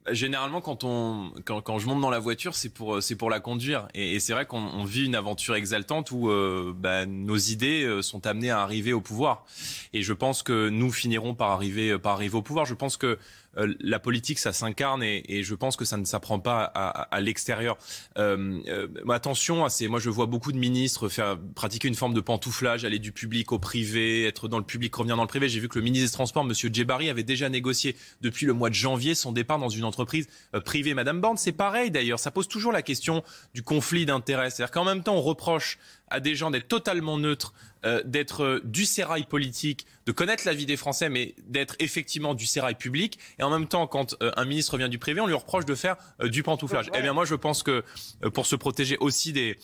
Généralement, 0.09 0.61
quand 0.61 0.85
on, 0.85 1.33
quand, 1.43 1.59
quand, 1.59 1.79
je 1.79 1.87
monte 1.87 1.99
dans 1.99 2.09
la 2.09 2.19
voiture, 2.19 2.55
c'est 2.55 2.69
pour, 2.69 3.03
c'est 3.03 3.17
pour 3.17 3.29
la 3.29 3.41
conduire. 3.41 3.89
Et, 3.93 4.15
et 4.15 4.19
c'est 4.21 4.31
vrai 4.31 4.45
qu'on 4.45 4.85
vit 4.85 5.05
une 5.05 5.15
aventure 5.15 5.55
exaltante 5.55 6.11
où 6.11 6.29
euh, 6.29 6.73
bah, 6.73 7.05
nos 7.05 7.35
idées 7.35 7.83
euh, 7.83 8.01
sont 8.01 8.25
amenées 8.25 8.49
à 8.49 8.61
arriver 8.61 8.93
au 8.93 9.01
pouvoir. 9.01 9.45
Et 9.91 10.03
je 10.03 10.13
pense 10.13 10.43
que 10.43 10.69
nous 10.69 10.91
finirons 10.91 11.35
par 11.35 11.51
arriver, 11.51 11.97
par 11.97 12.13
arriver 12.13 12.37
au 12.37 12.41
pouvoir. 12.41 12.65
Je 12.65 12.73
pense 12.73 12.95
que 12.95 13.19
euh, 13.57 13.73
la 13.79 13.99
politique, 13.99 14.39
ça 14.39 14.53
s'incarne 14.53 15.03
et, 15.03 15.43
je 15.43 15.55
pense 15.55 15.75
que 15.75 15.85
ça 15.85 15.97
ne 15.97 16.05
s'apprend 16.05 16.39
pas 16.39 16.63
à, 16.63 16.89
à, 16.89 17.21
l'extérieur. 17.21 17.77
Euh, 18.17 18.59
euh, 18.67 18.87
attention, 19.09 19.67
c'est 19.69 19.87
moi 19.87 19.99
je 19.99 20.09
vois 20.09 20.25
beaucoup 20.25 20.51
de 20.51 20.57
ministres 20.57 21.09
faire 21.09 21.37
pratiquer 21.55 21.87
une 21.87 21.95
forme 21.95 22.13
de 22.13 22.21
pantouflage, 22.21 22.85
aller 22.85 22.99
du 22.99 23.11
public 23.11 23.51
au 23.51 23.59
privé, 23.59 24.25
être 24.25 24.47
dans 24.47 24.57
le 24.57 24.63
public, 24.63 24.93
revenir 24.95 25.15
dans 25.15 25.23
le 25.23 25.27
privé. 25.27 25.49
J'ai 25.49 25.59
vu 25.59 25.69
que 25.69 25.77
le 25.77 25.83
ministre 25.83 26.07
des 26.07 26.13
Transports, 26.13 26.43
Monsieur 26.43 26.69
Djebari, 26.71 27.09
avait 27.09 27.23
déjà 27.23 27.49
négocié 27.49 27.95
depuis 28.21 28.45
le 28.45 28.53
mois 28.53 28.69
de 28.69 28.75
janvier 28.75 29.15
son 29.15 29.31
départ 29.31 29.59
dans 29.59 29.69
une 29.69 29.83
entreprise 29.83 30.27
privée. 30.65 30.93
Madame 30.93 31.21
Borne, 31.21 31.37
c'est 31.37 31.51
pareil 31.51 31.91
d'ailleurs. 31.91 32.19
Ça 32.19 32.31
pose 32.31 32.47
toujours 32.47 32.71
la 32.71 32.81
question 32.81 33.23
du 33.53 33.63
conflit 33.63 34.05
d'intérêts. 34.05 34.49
C'est-à-dire 34.49 34.71
qu'en 34.71 34.85
même 34.85 35.03
temps, 35.03 35.15
on 35.15 35.21
reproche 35.21 35.77
à 36.09 36.19
des 36.19 36.35
gens 36.35 36.51
d'être 36.51 36.67
totalement 36.67 37.17
neutres, 37.17 37.53
euh, 37.85 38.01
d'être 38.03 38.43
euh, 38.43 38.61
du 38.63 38.85
sérail 38.85 39.23
politique, 39.23 39.85
de 40.05 40.11
connaître 40.11 40.43
la 40.45 40.53
vie 40.53 40.65
des 40.65 40.77
Français, 40.77 41.09
mais 41.09 41.35
d'être 41.47 41.75
effectivement 41.79 42.33
du 42.33 42.45
sérail 42.45 42.75
public. 42.75 43.19
Et 43.39 43.43
en 43.43 43.49
même 43.49 43.67
temps, 43.67 43.87
quand 43.87 44.15
euh, 44.21 44.31
un 44.35 44.45
ministre 44.45 44.77
vient 44.77 44.89
du 44.89 44.99
privé, 44.99 45.21
on 45.21 45.27
lui 45.27 45.33
reproche 45.33 45.65
de 45.65 45.75
faire 45.75 45.97
du 46.23 46.43
pantouflage. 46.43 46.89
Eh 46.93 47.01
bien, 47.01 47.13
moi, 47.13 47.25
je 47.25 47.35
pense 47.35 47.63
que 47.63 47.83
pour 48.33 48.45
se 48.45 48.55
protéger 48.55 48.97
aussi 48.99 49.33
des 49.33 49.57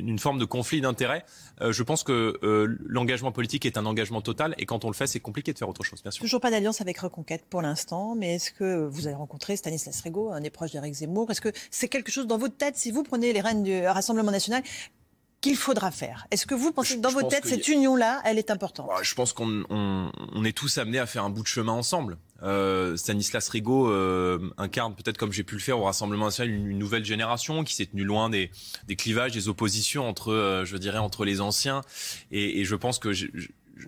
d'une 0.00 0.18
forme 0.18 0.38
de 0.38 0.44
conflit 0.44 0.80
d'intérêts. 0.80 1.24
Euh, 1.60 1.72
je 1.72 1.82
pense 1.82 2.02
que 2.02 2.38
euh, 2.42 2.76
l'engagement 2.84 3.32
politique 3.32 3.66
est 3.66 3.78
un 3.78 3.86
engagement 3.86 4.20
total 4.20 4.54
et 4.58 4.66
quand 4.66 4.84
on 4.84 4.88
le 4.88 4.94
fait, 4.94 5.06
c'est 5.06 5.20
compliqué 5.20 5.52
de 5.52 5.58
faire 5.58 5.68
autre 5.68 5.84
chose, 5.84 6.02
bien 6.02 6.10
sûr. 6.10 6.22
Toujours 6.22 6.40
pas 6.40 6.50
d'alliance 6.50 6.80
avec 6.80 6.98
Reconquête 6.98 7.44
pour 7.48 7.62
l'instant, 7.62 8.14
mais 8.14 8.34
est-ce 8.36 8.50
que 8.50 8.86
vous 8.86 9.06
avez 9.06 9.16
rencontré 9.16 9.56
Stanislas 9.56 10.00
Rego, 10.02 10.30
un 10.30 10.40
des 10.40 10.50
proches 10.50 10.72
d'Éric 10.72 10.94
Zemmour? 10.94 11.30
Est-ce 11.30 11.40
que 11.40 11.52
c'est 11.70 11.88
quelque 11.88 12.10
chose 12.10 12.26
dans 12.26 12.38
votre 12.38 12.56
tête, 12.56 12.76
si 12.76 12.90
vous 12.90 13.02
prenez 13.02 13.32
les 13.32 13.40
rênes 13.40 13.62
du 13.62 13.86
Rassemblement 13.86 14.30
national, 14.30 14.62
qu'il 15.44 15.56
faudra 15.56 15.90
faire 15.90 16.26
Est-ce 16.30 16.46
que 16.46 16.54
vous 16.54 16.72
pensez 16.72 16.96
que 16.96 17.02
dans 17.02 17.10
votre 17.10 17.28
tête, 17.28 17.44
cette 17.44 17.68
union-là, 17.68 18.22
elle 18.24 18.38
est 18.38 18.50
importante? 18.50 18.86
Bah, 18.88 19.00
Je 19.02 19.14
pense 19.14 19.34
qu'on 19.34 19.62
on, 19.68 20.10
on 20.32 20.44
est 20.44 20.56
tous 20.56 20.78
amenés 20.78 20.98
à 20.98 21.04
faire 21.04 21.22
un 21.22 21.28
bout 21.28 21.42
de 21.42 21.46
chemin 21.46 21.72
ensemble. 21.72 22.16
Euh, 22.42 22.96
Stanislas 22.96 23.46
Rigaud 23.50 23.90
euh, 23.90 24.50
incarne 24.56 24.94
peut-être 24.94 25.18
comme 25.18 25.32
j'ai 25.32 25.44
pu 25.44 25.54
le 25.56 25.60
faire 25.60 25.78
au 25.78 25.84
Rassemblement 25.84 26.24
national 26.24 26.50
une, 26.50 26.66
une 26.66 26.78
nouvelle 26.78 27.04
génération 27.04 27.62
qui 27.62 27.74
s'est 27.74 27.84
tenue 27.84 28.04
loin 28.04 28.30
des, 28.30 28.50
des, 28.88 28.96
clivages, 28.96 29.32
des 29.32 29.48
oppositions 29.48 30.08
entre, 30.08 30.32
euh, 30.32 30.64
je 30.64 30.78
dirais, 30.78 30.98
entre 30.98 31.26
les 31.26 31.42
anciens. 31.42 31.82
Et, 32.30 32.60
et 32.60 32.64
je 32.64 32.74
pense 32.74 32.98
que 32.98 33.12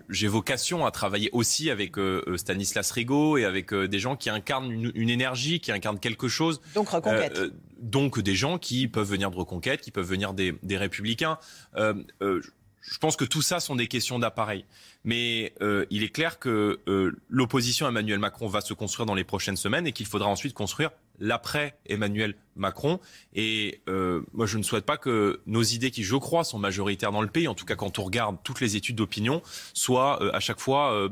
j'ai 0.09 0.27
vocation 0.27 0.85
à 0.85 0.91
travailler 0.91 1.29
aussi 1.33 1.69
avec 1.69 1.97
euh, 1.97 2.23
euh, 2.27 2.37
Stanislas 2.37 2.91
Rigaud 2.91 3.37
et 3.37 3.45
avec 3.45 3.73
euh, 3.73 3.87
des 3.87 3.99
gens 3.99 4.15
qui 4.15 4.29
incarnent 4.29 4.71
une, 4.71 4.91
une, 4.95 5.09
énergie, 5.09 5.59
qui 5.59 5.71
incarnent 5.71 5.99
quelque 5.99 6.27
chose. 6.27 6.61
Donc 6.75 6.89
reconquête. 6.89 7.37
Euh, 7.37 7.51
donc 7.79 8.19
des 8.19 8.35
gens 8.35 8.57
qui 8.57 8.87
peuvent 8.87 9.09
venir 9.09 9.31
de 9.31 9.35
reconquête, 9.35 9.81
qui 9.81 9.91
peuvent 9.91 10.07
venir 10.07 10.33
des, 10.33 10.77
républicains. 10.77 11.37
je 11.75 12.49
je 12.81 12.97
pense 12.99 13.15
que 13.15 13.25
tout 13.25 13.41
ça 13.41 13.59
sont 13.59 13.75
des 13.75 13.87
questions 13.87 14.19
d'appareil. 14.19 14.65
Mais 15.03 15.53
euh, 15.61 15.85
il 15.89 16.03
est 16.03 16.09
clair 16.09 16.39
que 16.39 16.79
euh, 16.87 17.17
l'opposition 17.29 17.87
Emmanuel 17.87 18.19
Macron 18.19 18.47
va 18.47 18.61
se 18.61 18.73
construire 18.73 19.05
dans 19.05 19.15
les 19.15 19.23
prochaines 19.23 19.57
semaines 19.57 19.87
et 19.87 19.91
qu'il 19.91 20.05
faudra 20.05 20.29
ensuite 20.29 20.53
construire 20.53 20.91
l'après 21.19 21.77
Emmanuel 21.85 22.35
Macron. 22.55 22.99
Et 23.33 23.81
euh, 23.89 24.21
moi, 24.33 24.45
je 24.45 24.57
ne 24.57 24.63
souhaite 24.63 24.85
pas 24.85 24.97
que 24.97 25.41
nos 25.47 25.63
idées, 25.63 25.91
qui 25.91 26.03
je 26.03 26.15
crois 26.15 26.43
sont 26.43 26.59
majoritaires 26.59 27.11
dans 27.11 27.21
le 27.21 27.27
pays, 27.27 27.47
en 27.47 27.55
tout 27.55 27.65
cas 27.65 27.75
quand 27.75 27.99
on 27.99 28.03
regarde 28.03 28.37
toutes 28.43 28.61
les 28.61 28.75
études 28.75 28.95
d'opinion, 28.95 29.41
soient 29.73 30.35
à 30.35 30.39
chaque 30.39 30.59
fois 30.59 31.09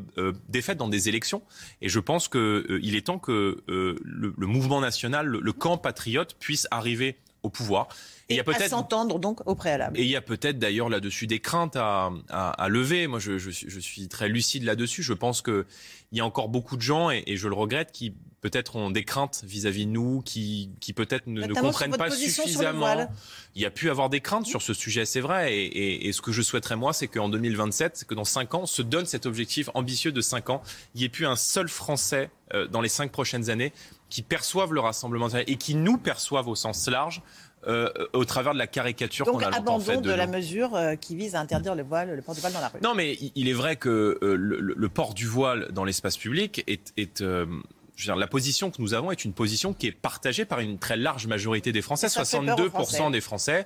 défaites 0.50 0.78
dans 0.78 0.90
des 0.90 1.10
élections. 1.10 1.42
Et 1.82 1.90
je 1.90 2.00
pense 2.00 2.28
qu'il 2.28 2.96
est 2.96 3.06
temps 3.06 3.20
que 3.20 3.64
le, 3.68 4.34
le, 4.38 4.48
mouvement 4.48 4.82
national, 4.82 5.28
le 5.28 5.54
camp 5.54 5.78
patriote, 5.78 6.36
puisse 6.40 6.68
arriver 6.72 7.18
au 7.46 7.50
pouvoir. 7.50 7.88
Et, 8.28 8.34
il 8.34 8.38
y 8.38 8.40
a 8.40 8.44
peut-être 8.44 8.70
s'entendre 8.70 9.20
donc 9.20 9.48
au 9.48 9.54
préalable. 9.54 10.00
Et 10.00 10.04
il 10.04 10.10
y 10.10 10.16
a 10.16 10.22
peut-être 10.22 10.58
d'ailleurs 10.58 10.90
là-dessus 10.90 11.28
des 11.28 11.40
craintes 11.40 11.76
à, 11.76 12.12
à, 12.30 12.50
à 12.50 12.70
lever. 12.70 13.06
Moi, 13.06 13.20
je, 13.20 13.38
je, 13.38 13.52
je, 13.52 13.80
suis 13.80 14.08
très 14.08 14.30
lucide 14.30 14.64
là-dessus. 14.64 15.04
Je 15.04 15.14
pense 15.14 15.42
que 15.42 15.68
il 16.12 16.18
y 16.18 16.22
a 16.22 16.26
encore 16.26 16.50
beaucoup 16.50 16.76
de 16.76 16.82
gens 16.82 17.12
et, 17.12 17.24
et 17.28 17.38
je 17.38 17.48
le 17.48 17.54
regrette 17.54 17.92
qui 17.92 18.16
peut-être 18.42 18.76
ont 18.76 18.92
des 18.92 19.04
craintes 19.04 19.42
vis-à-vis 19.44 19.88
de 19.88 19.92
nous, 19.92 20.22
qui, 20.24 20.70
qui 20.80 20.94
peut-être 20.94 21.26
ne, 21.26 21.46
ne, 21.46 21.54
comprennent 21.54 21.98
pas 21.98 22.12
suffisamment. 22.12 23.10
Il 23.56 23.62
y 23.62 23.66
a 23.66 23.72
pu 23.72 23.90
avoir 23.90 24.10
des 24.10 24.22
craintes 24.22 24.46
sur 24.46 24.62
ce 24.62 24.74
sujet, 24.74 25.06
c'est 25.06 25.20
vrai. 25.20 25.54
Et, 25.54 25.66
et, 25.66 26.08
et, 26.08 26.14
ce 26.14 26.22
que 26.22 26.32
je 26.32 26.44
souhaiterais 26.44 26.76
moi, 26.76 26.94
c'est 26.94 27.08
qu'en 27.08 27.28
2027, 27.28 27.98
c'est 27.98 28.08
que 28.08 28.14
dans 28.14 28.24
cinq 28.24 28.54
ans, 28.54 28.62
on 28.62 28.68
se 28.68 28.84
donne 28.84 29.08
cet 29.08 29.26
objectif 29.26 29.70
ambitieux 29.74 30.12
de 30.12 30.22
cinq 30.22 30.52
ans. 30.52 30.62
Il 30.94 31.00
n'y 31.00 31.06
ait 31.06 31.10
plus 31.10 31.26
un 31.26 31.36
seul 31.36 31.68
Français 31.68 32.30
euh, 32.54 32.68
dans 32.68 32.82
les 32.82 32.90
cinq 32.90 33.12
prochaines 33.12 33.50
années 33.50 33.74
qui 34.16 34.22
perçoivent 34.22 34.72
le 34.72 34.80
Rassemblement 34.80 35.28
et 35.46 35.58
qui 35.58 35.76
nous 35.76 35.98
perçoivent 35.98 36.48
au 36.48 36.56
sens 36.56 36.88
large 36.88 37.22
euh, 37.68 37.90
au 38.14 38.24
travers 38.24 38.54
de 38.54 38.58
la 38.58 38.66
caricature 38.66 39.26
qu'on 39.26 39.40
a 39.40 39.50
longtemps 39.50 39.78
faite 39.78 40.02
de, 40.02 40.10
de 40.10 40.16
la 40.16 40.26
mesure 40.26 40.74
euh, 40.74 40.96
qui 40.96 41.18
vise 41.18 41.36
à 41.36 41.42
interdire 41.42 41.76
le 41.76 41.84
voile, 41.84 42.16
le 42.16 42.22
port 42.22 42.34
du 42.34 42.40
voile 42.40 42.54
dans 42.54 42.62
la 42.62 42.70
rue. 42.70 42.80
Non, 42.82 42.96
mais 42.96 43.18
il 43.36 43.50
est 43.50 43.54
vrai 43.54 43.76
que 43.76 44.18
euh, 44.22 44.36
le, 44.38 44.62
le, 44.62 44.90
port 44.90 45.16
du 45.16 45.28
voile 45.28 45.68
dans 45.74 45.84
l'espace 45.84 46.16
public 46.16 46.64
est, 46.66 46.94
est 46.96 47.22
je 47.22 48.04
veux 48.04 48.06
dire, 48.06 48.16
la 48.16 48.28
position 48.28 48.72
que 48.72 48.82
nous 48.82 48.94
avons 48.94 49.12
est 49.12 49.26
une 49.26 49.34
position 49.34 49.74
qui 49.74 49.88
est 49.88 49.92
partagée 49.92 50.46
par 50.46 50.60
une 50.60 50.78
très 50.78 50.96
large 50.96 51.28
majorité 51.28 51.72
des 51.72 51.82
Français. 51.82 52.08
62% 52.08 52.70
Français. 52.70 53.12
des 53.12 53.22
Français 53.22 53.66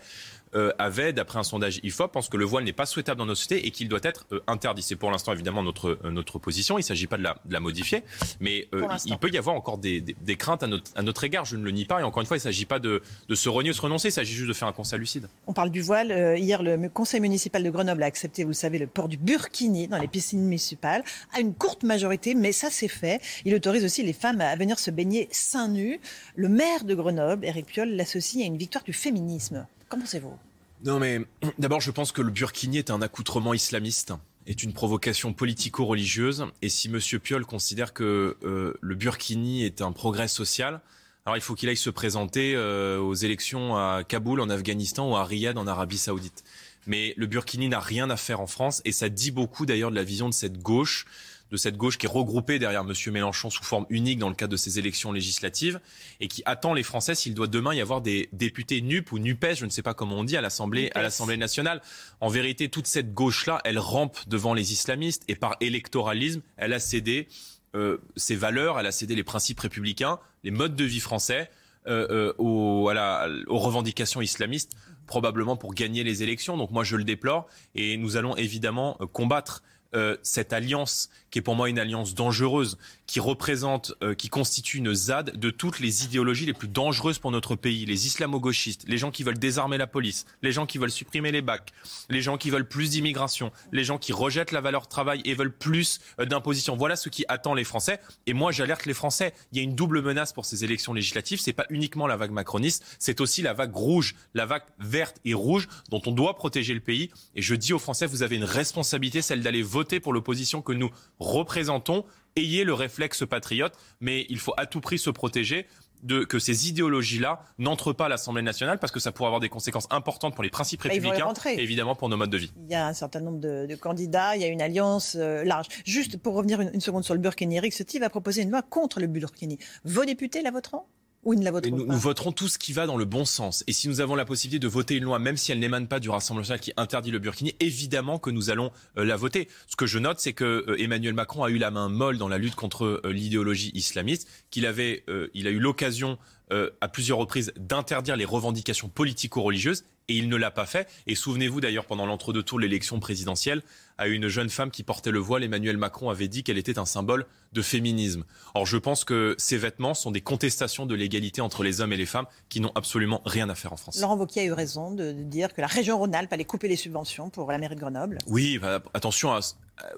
euh, 0.55 0.71
avait, 0.77 1.13
d'après 1.13 1.39
un 1.39 1.43
sondage 1.43 1.79
IFOP, 1.83 2.11
pense 2.11 2.29
que 2.29 2.37
le 2.37 2.45
voile 2.45 2.63
n'est 2.63 2.73
pas 2.73 2.85
souhaitable 2.85 3.19
dans 3.19 3.25
nos 3.25 3.35
sociétés 3.35 3.67
et 3.67 3.71
qu'il 3.71 3.87
doit 3.87 3.99
être 4.03 4.25
euh, 4.31 4.41
interdit. 4.47 4.81
C'est 4.81 4.95
pour 4.95 5.11
l'instant 5.11 5.33
évidemment 5.33 5.63
notre 5.63 5.99
euh, 6.03 6.11
notre 6.11 6.39
position. 6.39 6.77
Il 6.77 6.81
ne 6.81 6.85
s'agit 6.85 7.07
pas 7.07 7.17
de 7.17 7.23
la, 7.23 7.37
de 7.45 7.53
la 7.53 7.59
modifier, 7.59 8.03
mais 8.39 8.67
euh, 8.73 8.87
il 9.05 9.17
peut 9.17 9.29
y 9.29 9.37
avoir 9.37 9.55
encore 9.55 9.77
des, 9.77 10.01
des, 10.01 10.15
des, 10.19 10.35
craintes 10.35 10.63
à 10.63 10.67
notre, 10.67 10.91
à 10.95 11.01
notre 11.01 11.23
égard. 11.23 11.45
Je 11.45 11.55
ne 11.55 11.63
le 11.63 11.71
nie 11.71 11.85
pas. 11.85 11.99
Et 11.99 12.03
encore 12.03 12.21
une 12.21 12.27
fois, 12.27 12.37
il 12.37 12.39
ne 12.39 12.43
s'agit 12.43 12.65
pas 12.65 12.79
de, 12.79 13.01
de 13.27 13.35
se 13.35 13.49
renier 13.49 13.69
ou 13.69 13.73
se 13.73 13.81
renoncer. 13.81 14.09
Il 14.09 14.11
s'agit 14.11 14.33
juste 14.33 14.47
de 14.47 14.53
faire 14.53 14.67
un 14.67 14.73
constat 14.73 14.97
lucide. 14.97 15.27
On 15.47 15.53
parle 15.53 15.69
du 15.69 15.81
voile. 15.81 16.37
Hier, 16.37 16.63
le 16.63 16.89
conseil 16.89 17.19
municipal 17.19 17.63
de 17.63 17.69
Grenoble 17.69 18.03
a 18.03 18.05
accepté, 18.05 18.43
vous 18.43 18.49
le 18.49 18.53
savez, 18.55 18.79
le 18.79 18.87
port 18.87 19.07
du 19.07 19.17
burkini 19.17 19.87
dans 19.87 19.97
les 19.97 20.07
piscines 20.07 20.41
municipales 20.41 21.03
à 21.33 21.39
une 21.39 21.53
courte 21.53 21.83
majorité, 21.83 22.35
mais 22.35 22.51
ça 22.51 22.69
c'est 22.69 22.87
fait. 22.87 23.21
Il 23.45 23.53
autorise 23.55 23.83
aussi 23.83 24.03
les 24.03 24.13
femmes 24.13 24.41
à 24.41 24.55
venir 24.55 24.79
se 24.79 24.91
baigner 24.91 25.27
seins 25.31 25.67
nus. 25.67 25.99
Le 26.35 26.49
maire 26.49 26.83
de 26.83 26.95
Grenoble, 26.95 27.45
Éric 27.45 27.67
Piolle, 27.67 27.89
l'associe 27.89 28.43
à 28.43 28.47
une 28.47 28.57
victoire 28.57 28.83
du 28.83 28.93
féminisme. 28.93 29.65
Qu'en 29.89 29.99
pensez-vous? 29.99 30.37
Non, 30.85 30.99
mais 30.99 31.19
d'abord, 31.59 31.81
je 31.81 31.91
pense 31.91 32.11
que 32.11 32.21
le 32.21 32.31
burkini 32.31 32.77
est 32.77 32.89
un 32.89 33.01
accoutrement 33.01 33.53
islamiste 33.53 34.13
est 34.49 34.63
une 34.63 34.73
provocation 34.73 35.31
politico-religieuse. 35.31 36.47
Et 36.61 36.69
si 36.69 36.87
M. 36.87 36.99
Piolle 37.21 37.45
considère 37.45 37.93
que 37.93 38.35
euh, 38.43 38.73
le 38.81 38.95
burkini 38.95 39.63
est 39.63 39.81
un 39.81 39.91
progrès 39.91 40.27
social, 40.27 40.81
alors 41.25 41.37
il 41.37 41.41
faut 41.41 41.53
qu'il 41.53 41.69
aille 41.69 41.77
se 41.77 41.91
présenter 41.91 42.55
euh, 42.55 42.99
aux 42.99 43.13
élections 43.13 43.77
à 43.77 44.03
Kaboul, 44.03 44.41
en 44.41 44.49
Afghanistan, 44.49 45.11
ou 45.11 45.15
à 45.15 45.23
Riyad, 45.23 45.57
en 45.57 45.67
Arabie 45.67 45.99
Saoudite. 45.99 46.43
Mais 46.87 47.13
le 47.15 47.27
burkini 47.27 47.69
n'a 47.69 47.79
rien 47.79 48.09
à 48.09 48.17
faire 48.17 48.41
en 48.41 48.47
France, 48.47 48.81
et 48.85 48.91
ça 48.91 49.09
dit 49.09 49.29
beaucoup 49.29 49.67
d'ailleurs 49.67 49.91
de 49.91 49.95
la 49.95 50.03
vision 50.03 50.27
de 50.27 50.33
cette 50.33 50.57
gauche 50.57 51.05
de 51.51 51.57
cette 51.57 51.77
gauche 51.77 51.97
qui 51.97 52.05
est 52.05 52.09
regroupée 52.09 52.59
derrière 52.59 52.81
M. 52.81 52.93
Mélenchon 53.11 53.49
sous 53.49 53.63
forme 53.63 53.85
unique 53.89 54.19
dans 54.19 54.29
le 54.29 54.35
cadre 54.35 54.51
de 54.51 54.57
ces 54.57 54.79
élections 54.79 55.11
législatives 55.11 55.79
et 56.19 56.27
qui 56.27 56.43
attend 56.45 56.73
les 56.73 56.83
Français 56.83 57.15
s'il 57.15 57.33
doit 57.33 57.47
demain 57.47 57.73
y 57.73 57.81
avoir 57.81 58.01
des 58.01 58.29
députés 58.33 58.81
NUP 58.81 59.11
ou 59.11 59.19
NUPES, 59.19 59.55
je 59.55 59.65
ne 59.65 59.69
sais 59.69 59.81
pas 59.81 59.93
comment 59.93 60.17
on 60.17 60.23
dit, 60.23 60.37
à 60.37 60.41
l'Assemblée, 60.41 60.91
à 60.95 61.01
l'Assemblée 61.01 61.37
nationale. 61.37 61.81
En 62.21 62.29
vérité, 62.29 62.69
toute 62.69 62.87
cette 62.87 63.13
gauche-là, 63.13 63.61
elle 63.65 63.79
rampe 63.79 64.17
devant 64.27 64.53
les 64.53 64.71
islamistes 64.73 65.23
et 65.27 65.35
par 65.35 65.55
électoralisme, 65.59 66.41
elle 66.57 66.73
a 66.73 66.79
cédé 66.79 67.27
euh, 67.75 67.97
ses 68.15 68.35
valeurs, 68.35 68.79
elle 68.79 68.87
a 68.87 68.91
cédé 68.91 69.15
les 69.15 69.23
principes 69.23 69.59
républicains, 69.59 70.19
les 70.43 70.51
modes 70.51 70.75
de 70.75 70.83
vie 70.83 70.99
français 70.99 71.49
euh, 71.87 72.07
euh, 72.09 72.33
aux, 72.37 72.89
à 72.89 72.93
la, 72.93 73.27
aux 73.47 73.57
revendications 73.57 74.21
islamistes 74.21 74.73
probablement 75.09 75.57
pour 75.57 75.73
gagner 75.73 76.03
les 76.03 76.23
élections. 76.23 76.55
Donc 76.55 76.71
moi 76.71 76.83
je 76.83 76.95
le 76.95 77.03
déplore 77.03 77.47
et 77.75 77.97
nous 77.97 78.15
allons 78.15 78.37
évidemment 78.37 78.95
euh, 79.01 79.07
combattre 79.07 79.63
euh, 79.95 80.17
cette 80.23 80.53
alliance 80.53 81.09
qui 81.31 81.39
est 81.39 81.41
pour 81.41 81.55
moi 81.55 81.69
une 81.69 81.79
alliance 81.79 82.15
dangereuse, 82.15 82.77
qui 83.05 83.19
représente, 83.19 83.93
euh, 84.03 84.13
qui 84.13 84.29
constitue 84.29 84.77
une 84.77 84.93
ZAD 84.93 85.37
de 85.37 85.49
toutes 85.49 85.79
les 85.79 86.03
idéologies 86.03 86.45
les 86.45 86.53
plus 86.53 86.67
dangereuses 86.67 87.19
pour 87.19 87.31
notre 87.31 87.55
pays. 87.55 87.85
Les 87.85 88.07
islamo-gauchistes, 88.07 88.85
les 88.87 88.97
gens 88.97 89.11
qui 89.11 89.23
veulent 89.23 89.37
désarmer 89.37 89.77
la 89.77 89.87
police, 89.87 90.25
les 90.41 90.51
gens 90.51 90.65
qui 90.65 90.77
veulent 90.77 90.91
supprimer 90.91 91.31
les 91.31 91.41
bacs, 91.41 91.71
les 92.09 92.21
gens 92.21 92.37
qui 92.37 92.49
veulent 92.49 92.67
plus 92.67 92.91
d'immigration, 92.91 93.51
les 93.71 93.83
gens 93.83 93.97
qui 93.97 94.13
rejettent 94.13 94.51
la 94.51 94.61
valeur 94.61 94.87
travail 94.87 95.21
et 95.25 95.33
veulent 95.33 95.55
plus 95.55 95.99
euh, 96.19 96.25
d'imposition. 96.25 96.75
Voilà 96.75 96.95
ce 96.95 97.09
qui 97.09 97.25
attend 97.27 97.53
les 97.53 97.63
Français. 97.63 97.99
Et 98.25 98.33
moi, 98.33 98.51
j'alerte 98.51 98.85
les 98.85 98.93
Français. 98.93 99.33
Il 99.51 99.57
y 99.57 99.61
a 99.61 99.63
une 99.63 99.75
double 99.75 100.01
menace 100.01 100.33
pour 100.33 100.45
ces 100.45 100.63
élections 100.63 100.93
législatives. 100.93 101.39
C'est 101.39 101.53
pas 101.53 101.65
uniquement 101.69 102.07
la 102.07 102.17
vague 102.17 102.31
macroniste, 102.31 102.85
c'est 102.99 103.21
aussi 103.21 103.41
la 103.41 103.53
vague 103.53 103.75
rouge, 103.75 104.15
la 104.33 104.45
vague 104.45 104.63
verte 104.79 105.17
et 105.25 105.33
rouge 105.33 105.67
dont 105.89 106.01
on 106.05 106.11
doit 106.11 106.35
protéger 106.35 106.73
le 106.73 106.79
pays. 106.79 107.09
Et 107.35 107.41
je 107.41 107.55
dis 107.55 107.73
aux 107.73 107.79
Français, 107.79 108.05
vous 108.05 108.23
avez 108.23 108.35
une 108.35 108.43
responsabilité, 108.43 109.21
celle 109.21 109.41
d'aller 109.41 109.61
voter 109.61 109.78
pour 109.99 110.13
l'opposition 110.13 110.61
que 110.61 110.73
nous 110.73 110.89
représentons, 111.19 112.05
ayez 112.35 112.63
le 112.63 112.73
réflexe 112.73 113.25
patriote, 113.27 113.73
mais 113.99 114.25
il 114.29 114.39
faut 114.39 114.53
à 114.57 114.65
tout 114.65 114.81
prix 114.81 114.99
se 114.99 115.09
protéger 115.09 115.67
de, 116.03 116.23
que 116.23 116.39
ces 116.39 116.69
idéologies-là 116.69 117.41
n'entrent 117.57 117.93
pas 117.93 118.05
à 118.05 118.09
l'Assemblée 118.09 118.41
nationale 118.41 118.79
parce 118.79 118.91
que 118.91 118.99
ça 118.99 119.11
pourrait 119.11 119.27
avoir 119.27 119.41
des 119.41 119.49
conséquences 119.49 119.87
importantes 119.89 120.33
pour 120.33 120.43
les 120.43 120.49
principes 120.49 120.83
bah, 120.83 120.89
républicains 120.89 121.33
et 121.45 121.61
évidemment 121.61 121.95
pour 121.95 122.09
nos 122.09 122.17
modes 122.17 122.29
de 122.29 122.37
vie. 122.37 122.51
Il 122.65 122.71
y 122.71 122.75
a 122.75 122.87
un 122.87 122.93
certain 122.93 123.19
nombre 123.19 123.39
de, 123.39 123.65
de 123.65 123.75
candidats, 123.75 124.35
il 124.35 124.41
y 124.41 124.45
a 124.45 124.47
une 124.47 124.61
alliance 124.61 125.15
euh, 125.19 125.43
large. 125.43 125.67
Juste 125.85 126.17
pour 126.17 126.35
revenir 126.35 126.61
une, 126.61 126.71
une, 126.73 126.81
seconde 126.81 127.03
sur 127.03 127.13
le 127.13 127.19
Burkini, 127.19 127.57
Eric 127.57 127.73
Ciotti 127.73 127.99
va 127.99 128.09
proposer 128.09 128.43
une 128.43 128.51
loi 128.51 128.61
contre 128.61 128.99
le 128.99 129.07
Burkini. 129.07 129.57
Vos 129.83 130.05
députés 130.05 130.41
la 130.41 130.51
voteront? 130.51 130.83
Ou 131.23 131.35
ne 131.35 131.43
la 131.43 131.51
voteront 131.51 131.75
nous, 131.75 131.85
pas 131.85 131.93
nous 131.93 131.99
voterons 131.99 132.31
tout 132.31 132.47
ce 132.47 132.57
qui 132.57 132.73
va 132.73 132.85
dans 132.85 132.97
le 132.97 133.05
bon 133.05 133.25
sens. 133.25 133.63
Et 133.67 133.73
si 133.73 133.87
nous 133.89 134.01
avons 134.01 134.15
la 134.15 134.25
possibilité 134.25 134.59
de 134.59 134.67
voter 134.67 134.95
une 134.95 135.03
loi, 135.03 135.19
même 135.19 135.37
si 135.37 135.51
elle 135.51 135.59
n'émane 135.59 135.87
pas 135.87 135.99
du 135.99 136.09
Rassemblement 136.09 136.41
national 136.41 136.59
qui 136.59 136.73
interdit 136.77 137.11
le 137.11 137.19
burkini, 137.19 137.55
évidemment 137.59 138.19
que 138.19 138.29
nous 138.29 138.49
allons 138.49 138.71
euh, 138.97 139.03
la 139.03 139.17
voter. 139.17 139.47
Ce 139.67 139.75
que 139.75 139.85
je 139.85 139.99
note, 139.99 140.19
c'est 140.19 140.33
que 140.33 140.65
euh, 140.67 140.81
Emmanuel 140.81 141.13
Macron 141.13 141.43
a 141.43 141.49
eu 141.49 141.57
la 141.57 141.71
main 141.71 141.89
molle 141.89 142.17
dans 142.17 142.29
la 142.29 142.37
lutte 142.37 142.55
contre 142.55 143.01
euh, 143.03 143.11
l'idéologie 143.11 143.71
islamiste, 143.73 144.27
qu'il 144.51 144.65
avait, 144.65 145.03
il 145.33 145.47
a 145.47 145.51
eu 145.51 145.59
l'occasion 145.59 146.17
euh, 146.51 146.69
à 146.81 146.87
plusieurs 146.87 147.17
reprises 147.17 147.53
d'interdire 147.57 148.15
les 148.15 148.25
revendications 148.25 148.89
politico-religieuses 148.89 149.83
et 150.09 150.15
il 150.15 150.27
ne 150.27 150.35
l'a 150.35 150.51
pas 150.51 150.65
fait. 150.65 150.87
Et 151.07 151.15
souvenez-vous 151.15 151.61
d'ailleurs 151.61 151.85
pendant 151.85 152.05
l'entre-deux 152.05 152.43
tours 152.43 152.57
de 152.57 152.63
l'élection 152.63 152.99
présidentielle, 152.99 153.61
à 153.97 154.07
une 154.07 154.27
jeune 154.27 154.49
femme 154.49 154.71
qui 154.71 154.83
portait 154.83 155.11
le 155.11 155.19
voile, 155.19 155.43
Emmanuel 155.43 155.77
Macron 155.77 156.09
avait 156.09 156.27
dit 156.27 156.43
qu'elle 156.43 156.57
était 156.57 156.79
un 156.79 156.85
symbole 156.85 157.25
de 157.53 157.61
féminisme. 157.61 158.23
Or, 158.53 158.65
je 158.65 158.77
pense 158.77 159.03
que 159.03 159.35
ces 159.37 159.57
vêtements 159.57 159.93
sont 159.93 160.11
des 160.11 160.21
contestations 160.21 160.85
de 160.85 160.95
l'égalité 160.95 161.41
entre 161.41 161.63
les 161.63 161.81
hommes 161.81 161.93
et 161.93 161.97
les 161.97 162.05
femmes 162.05 162.25
qui 162.47 162.61
n'ont 162.61 162.71
absolument 162.75 163.21
rien 163.25 163.49
à 163.49 163.55
faire 163.55 163.73
en 163.73 163.77
France. 163.77 163.99
Laurent 163.99 164.17
Wauquiez 164.17 164.41
a 164.41 164.45
eu 164.45 164.53
raison 164.53 164.91
de, 164.91 165.11
dire 165.11 165.53
que 165.53 165.61
la 165.61 165.67
région 165.67 165.97
Rhône-Alpes 165.97 166.31
allait 166.31 166.45
couper 166.45 166.67
les 166.67 166.75
subventions 166.75 167.29
pour 167.29 167.51
la 167.51 167.57
mairie 167.57 167.75
de 167.75 167.79
Grenoble. 167.79 168.17
Oui, 168.27 168.57
bah, 168.57 168.81
attention 168.93 169.31
à, 169.31 169.41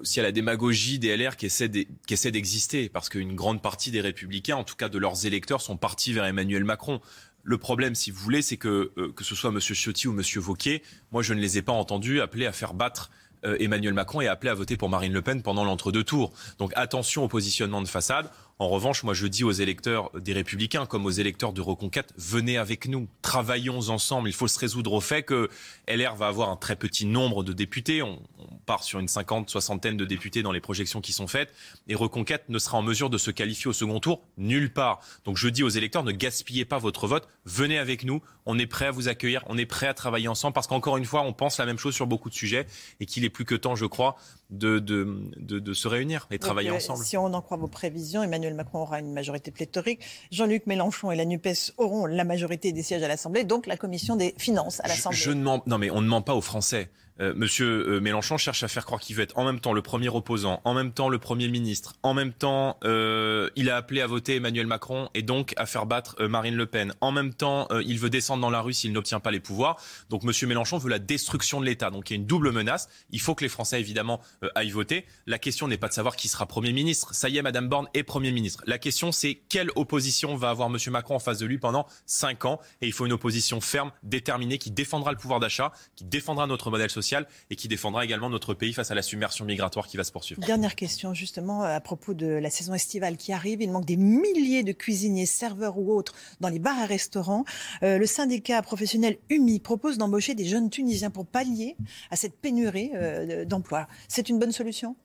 aussi 0.00 0.20
à 0.20 0.22
la 0.22 0.32
démagogie 0.32 0.98
des 0.98 1.16
LR 1.16 1.36
qui 1.36 1.46
essaie 1.46 2.30
d'exister, 2.30 2.88
parce 2.88 3.08
qu'une 3.08 3.34
grande 3.34 3.62
partie 3.62 3.90
des 3.90 4.00
républicains, 4.00 4.56
en 4.56 4.64
tout 4.64 4.76
cas 4.76 4.88
de 4.88 4.98
leurs 4.98 5.26
électeurs, 5.26 5.60
sont 5.60 5.76
partis 5.76 6.12
vers 6.12 6.24
Emmanuel 6.24 6.64
Macron. 6.64 7.00
Le 7.44 7.58
problème, 7.58 7.94
si 7.94 8.10
vous 8.10 8.20
voulez, 8.20 8.42
c'est 8.42 8.56
que 8.56 8.92
euh, 8.96 9.12
que 9.12 9.24
ce 9.24 9.34
soit 9.34 9.50
M. 9.50 9.58
Ciotti 9.60 10.06
ou 10.06 10.12
M. 10.12 10.22
Vauquier, 10.36 10.82
moi 11.10 11.22
je 11.22 11.34
ne 11.34 11.40
les 11.40 11.58
ai 11.58 11.62
pas 11.62 11.72
entendus 11.72 12.20
appeler 12.20 12.46
à 12.46 12.52
faire 12.52 12.74
battre 12.74 13.10
euh, 13.44 13.56
Emmanuel 13.58 13.94
Macron 13.94 14.20
et 14.20 14.28
appeler 14.28 14.50
à 14.50 14.54
voter 14.54 14.76
pour 14.76 14.88
Marine 14.88 15.12
Le 15.12 15.22
Pen 15.22 15.42
pendant 15.42 15.64
l'entre-deux 15.64 16.04
tours. 16.04 16.32
Donc 16.58 16.72
attention 16.76 17.24
au 17.24 17.28
positionnement 17.28 17.82
de 17.82 17.88
façade. 17.88 18.30
En 18.58 18.68
revanche, 18.68 19.02
moi 19.02 19.14
je 19.14 19.26
dis 19.26 19.44
aux 19.44 19.50
électeurs 19.50 20.10
des 20.18 20.32
Républicains 20.32 20.86
comme 20.86 21.06
aux 21.06 21.10
électeurs 21.10 21.52
de 21.52 21.60
Reconquête, 21.60 22.12
venez 22.16 22.58
avec 22.58 22.86
nous, 22.86 23.08
travaillons 23.20 23.88
ensemble. 23.88 24.28
Il 24.28 24.34
faut 24.34 24.48
se 24.48 24.58
résoudre 24.58 24.92
au 24.92 25.00
fait 25.00 25.22
que 25.22 25.48
LR 25.88 26.14
va 26.14 26.28
avoir 26.28 26.50
un 26.50 26.56
très 26.56 26.76
petit 26.76 27.06
nombre 27.06 27.42
de 27.42 27.52
députés. 27.52 28.02
On, 28.02 28.22
part 28.66 28.84
sur 28.84 29.00
une 29.00 29.08
cinquante, 29.08 29.50
soixantaine 29.50 29.96
de 29.96 30.04
députés 30.04 30.42
dans 30.42 30.52
les 30.52 30.60
projections 30.60 31.00
qui 31.00 31.12
sont 31.12 31.26
faites. 31.26 31.52
Et 31.88 31.94
Reconquête 31.94 32.48
ne 32.48 32.58
sera 32.58 32.78
en 32.78 32.82
mesure 32.82 33.10
de 33.10 33.18
se 33.18 33.30
qualifier 33.30 33.68
au 33.68 33.72
second 33.72 34.00
tour 34.00 34.22
nulle 34.38 34.72
part. 34.72 35.00
Donc 35.24 35.36
je 35.36 35.48
dis 35.48 35.62
aux 35.62 35.68
électeurs, 35.68 36.04
ne 36.04 36.12
gaspillez 36.12 36.64
pas 36.64 36.78
votre 36.78 37.06
vote, 37.06 37.28
venez 37.44 37.78
avec 37.78 38.04
nous. 38.04 38.22
On 38.46 38.58
est 38.58 38.66
prêt 38.66 38.86
à 38.86 38.90
vous 38.90 39.08
accueillir, 39.08 39.42
on 39.46 39.58
est 39.58 39.66
prêt 39.66 39.86
à 39.86 39.94
travailler 39.94 40.28
ensemble 40.28 40.54
parce 40.54 40.66
qu'encore 40.66 40.96
une 40.96 41.04
fois, 41.04 41.22
on 41.22 41.32
pense 41.32 41.58
la 41.58 41.66
même 41.66 41.78
chose 41.78 41.94
sur 41.94 42.06
beaucoup 42.06 42.30
de 42.30 42.34
sujets 42.34 42.66
et 43.00 43.06
qu'il 43.06 43.24
est 43.24 43.30
plus 43.30 43.44
que 43.44 43.54
temps, 43.54 43.74
je 43.74 43.86
crois, 43.86 44.16
de, 44.52 44.78
de, 44.78 45.18
de, 45.38 45.58
de 45.58 45.72
se 45.72 45.88
réunir 45.88 46.28
et 46.30 46.38
travailler 46.38 46.68
Donc, 46.68 46.78
ensemble. 46.78 47.04
Si 47.04 47.16
on 47.16 47.24
en 47.24 47.42
croit 47.42 47.56
vos 47.56 47.68
prévisions, 47.68 48.22
Emmanuel 48.22 48.54
Macron 48.54 48.82
aura 48.82 49.00
une 49.00 49.12
majorité 49.12 49.50
pléthorique. 49.50 50.00
Jean-Luc 50.30 50.66
Mélenchon 50.66 51.10
et 51.10 51.16
la 51.16 51.24
NUPES 51.24 51.72
auront 51.78 52.06
la 52.06 52.24
majorité 52.24 52.72
des 52.72 52.82
sièges 52.82 53.02
à 53.02 53.08
l'Assemblée, 53.08 53.44
donc 53.44 53.66
la 53.66 53.76
commission 53.76 54.14
des 54.14 54.34
finances 54.38 54.80
à 54.80 54.88
l'Assemblée. 54.88 55.16
Je, 55.16 55.24
je 55.24 55.30
ne 55.32 55.42
mens, 55.42 55.62
non 55.66 55.78
mais 55.78 55.90
on 55.90 56.00
ne 56.00 56.06
ment 56.06 56.22
pas 56.22 56.34
aux 56.34 56.40
Français. 56.42 56.90
Euh, 57.20 57.34
Monsieur 57.36 57.88
euh, 57.88 58.00
Mélenchon 58.00 58.38
cherche 58.38 58.62
à 58.62 58.68
faire 58.68 58.84
croire 58.84 59.00
qu'il 59.00 59.14
veut 59.16 59.22
être 59.22 59.36
en 59.38 59.44
même 59.44 59.60
temps 59.60 59.72
le 59.72 59.82
premier 59.82 60.08
opposant, 60.08 60.60
en 60.64 60.74
même 60.74 60.92
temps 60.92 61.08
le 61.08 61.18
Premier 61.18 61.48
ministre, 61.48 61.94
en 62.02 62.14
même 62.14 62.32
temps 62.32 62.78
euh, 62.84 63.50
il 63.56 63.70
a 63.70 63.76
appelé 63.76 64.00
à 64.00 64.06
voter 64.06 64.36
Emmanuel 64.36 64.66
Macron 64.66 65.08
et 65.14 65.22
donc 65.22 65.52
à 65.56 65.66
faire 65.66 65.86
battre 65.86 66.16
euh, 66.20 66.28
Marine 66.28 66.56
Le 66.56 66.66
Pen. 66.66 66.94
En 67.00 67.12
même 67.12 67.34
temps, 67.34 67.68
il 67.84 67.98
veut 67.98 68.10
descendre 68.10 68.40
dans 68.40 68.50
la 68.50 68.60
rue 68.60 68.72
s'il 68.72 68.92
n'obtient 68.92 69.20
pas 69.20 69.30
les 69.30 69.40
pouvoirs. 69.40 69.76
Donc 70.08 70.22
Monsieur 70.22 70.46
Mélenchon 70.46 70.78
veut 70.78 70.90
la 70.90 70.98
destruction 70.98 71.60
de 71.60 71.66
l'État. 71.66 71.90
Donc 71.90 72.10
il 72.10 72.14
y 72.14 72.16
a 72.16 72.20
une 72.20 72.26
double 72.26 72.52
menace. 72.52 72.88
Il 73.10 73.20
faut 73.20 73.34
que 73.34 73.44
les 73.44 73.48
Français 73.48 73.80
évidemment 73.80 74.20
aillent 74.54 74.70
voter. 74.70 75.04
La 75.26 75.38
question 75.38 75.68
n'est 75.68 75.76
pas 75.76 75.88
de 75.88 75.92
savoir 75.92 76.16
qui 76.16 76.28
sera 76.28 76.46
Premier 76.46 76.72
ministre. 76.72 77.14
Ça 77.14 77.28
y 77.28 77.38
est, 77.38 77.42
Madame 77.42 77.68
Borne 77.68 77.88
est 77.94 78.02
Premier 78.02 78.32
ministre. 78.32 78.62
La 78.66 78.78
question 78.78 79.12
c'est 79.12 79.34
quelle 79.48 79.70
opposition 79.76 80.36
va 80.36 80.50
avoir 80.50 80.70
Monsieur 80.70 80.90
Macron 80.90 81.16
en 81.16 81.20
face 81.20 81.38
de 81.38 81.46
lui 81.46 81.58
pendant 81.58 81.86
cinq 82.06 82.44
ans? 82.44 82.60
Et 82.80 82.86
il 82.86 82.92
faut 82.92 83.06
une 83.06 83.12
opposition 83.12 83.60
ferme, 83.60 83.92
déterminée, 84.02 84.58
qui 84.58 84.70
défendra 84.70 85.12
le 85.12 85.18
pouvoir 85.18 85.40
d'achat, 85.40 85.72
qui 85.96 86.04
défendra 86.04 86.46
notre 86.46 86.70
modèle 86.70 86.90
social 86.90 87.01
et 87.50 87.56
qui 87.56 87.68
défendra 87.68 88.04
également 88.04 88.30
notre 88.30 88.54
pays 88.54 88.72
face 88.72 88.90
à 88.90 88.94
la 88.94 89.02
submersion 89.02 89.44
migratoire 89.44 89.86
qui 89.86 89.96
va 89.96 90.04
se 90.04 90.12
poursuivre. 90.12 90.40
Dernière 90.40 90.74
question 90.74 91.14
justement 91.14 91.62
à 91.62 91.80
propos 91.80 92.14
de 92.14 92.26
la 92.26 92.50
saison 92.50 92.74
estivale 92.74 93.16
qui 93.16 93.32
arrive. 93.32 93.60
Il 93.60 93.70
manque 93.70 93.84
des 93.84 93.96
milliers 93.96 94.62
de 94.62 94.72
cuisiniers, 94.72 95.26
serveurs 95.26 95.78
ou 95.78 95.92
autres 95.92 96.14
dans 96.40 96.48
les 96.48 96.58
bars 96.58 96.78
et 96.82 96.86
restaurants. 96.86 97.44
Euh, 97.82 97.98
le 97.98 98.06
syndicat 98.06 98.62
professionnel 98.62 99.18
UMI 99.30 99.60
propose 99.60 99.98
d'embaucher 99.98 100.34
des 100.34 100.44
jeunes 100.44 100.70
Tunisiens 100.70 101.10
pour 101.10 101.26
pallier 101.26 101.76
à 102.10 102.16
cette 102.16 102.34
pénurie 102.34 102.90
euh, 102.94 103.44
d'emplois. 103.44 103.88
C'est 104.08 104.28
une 104.28 104.38
bonne 104.38 104.52
solution? 104.52 104.96